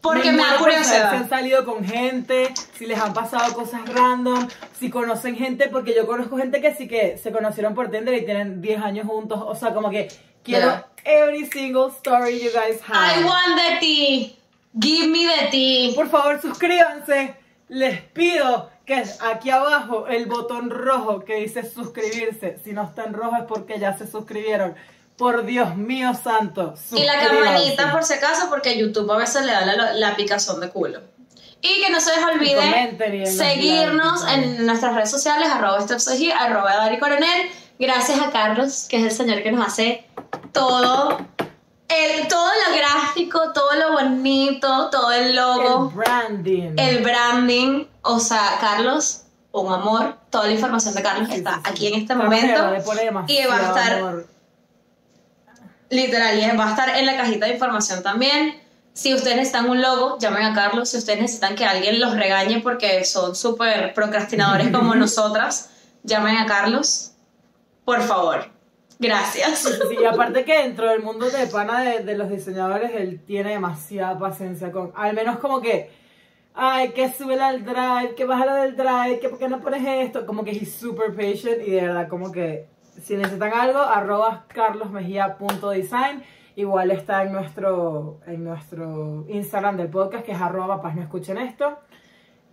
[0.00, 1.28] Porque me, da muero por saber Si han curiosidad.
[1.30, 4.46] salido con gente, si les han pasado cosas random,
[4.78, 8.24] si conocen gente, porque yo conozco gente que sí que se conocieron por Tinder y
[8.26, 9.40] tienen 10 años juntos.
[9.42, 10.08] O sea, como que
[10.44, 10.86] quiero Yeah.
[11.06, 13.18] every single story you guys have.
[13.18, 14.36] I want the tea.
[14.78, 15.92] Give me de ti.
[15.96, 17.34] Por favor, suscríbanse.
[17.74, 22.56] Les pido que aquí abajo el botón rojo que dice suscribirse.
[22.62, 24.76] Si no está en rojo es porque ya se suscribieron.
[25.16, 26.74] Por Dios mío santo.
[26.92, 30.60] Y la campanita por si acaso, porque YouTube a veces le da la, la picazón
[30.60, 31.00] de culo.
[31.60, 37.00] Y que no se les olvide seguirnos en nuestras redes sociales, arroba StepSoji, arroba Dari
[37.00, 37.50] Coronel.
[37.80, 40.06] Gracias a Carlos, que es el señor que nos hace
[40.52, 41.18] todo,
[41.94, 46.74] el, todo lo gráfico, todo lo bonito, todo el logo, El branding.
[46.76, 47.86] el, branding.
[48.02, 49.22] O sea, Carlos,
[49.52, 50.16] un amor.
[50.30, 52.74] Toda la información de Carlos Sí, está sí, aquí en este momento.
[53.28, 54.26] Y va a estar amor.
[55.90, 58.60] Literal, y va a estar en la cajita de información también.
[58.94, 60.88] Si ustedes necesitan un logo, llamen a Carlos.
[60.88, 65.70] Si ustedes necesitan que alguien los regañe porque son súper procrastinadores como nosotras,
[66.02, 67.12] llamen a Carlos.
[67.84, 68.53] Por favor.
[68.98, 69.58] Gracias.
[69.88, 74.18] Sí, y aparte que dentro del mundo de pana de, los diseñadores, él tiene demasiada
[74.18, 75.90] paciencia con, al menos como que,
[76.54, 80.26] ay, que sube al drive, que bájala del drive, que por qué no pones esto,
[80.26, 82.66] como que he's super patient y de verdad como que
[83.02, 86.22] si necesitan algo, arroba carlosmejía.design,
[86.56, 91.38] igual está en nuestro, en nuestro Instagram del podcast que es arroba papás no escuchen
[91.38, 91.78] esto.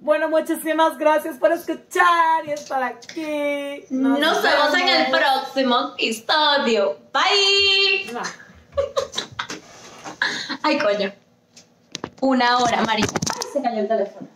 [0.02, 3.86] Bueno, muchísimas gracias por escuchar y estar aquí.
[3.92, 6.98] Nos, vemos en el próximo episodio.
[7.14, 8.12] Bye.
[10.64, 11.14] Ay, coño.
[12.20, 13.14] Una hora, marica.
[13.36, 14.28] Ay, se cayó el teléfono.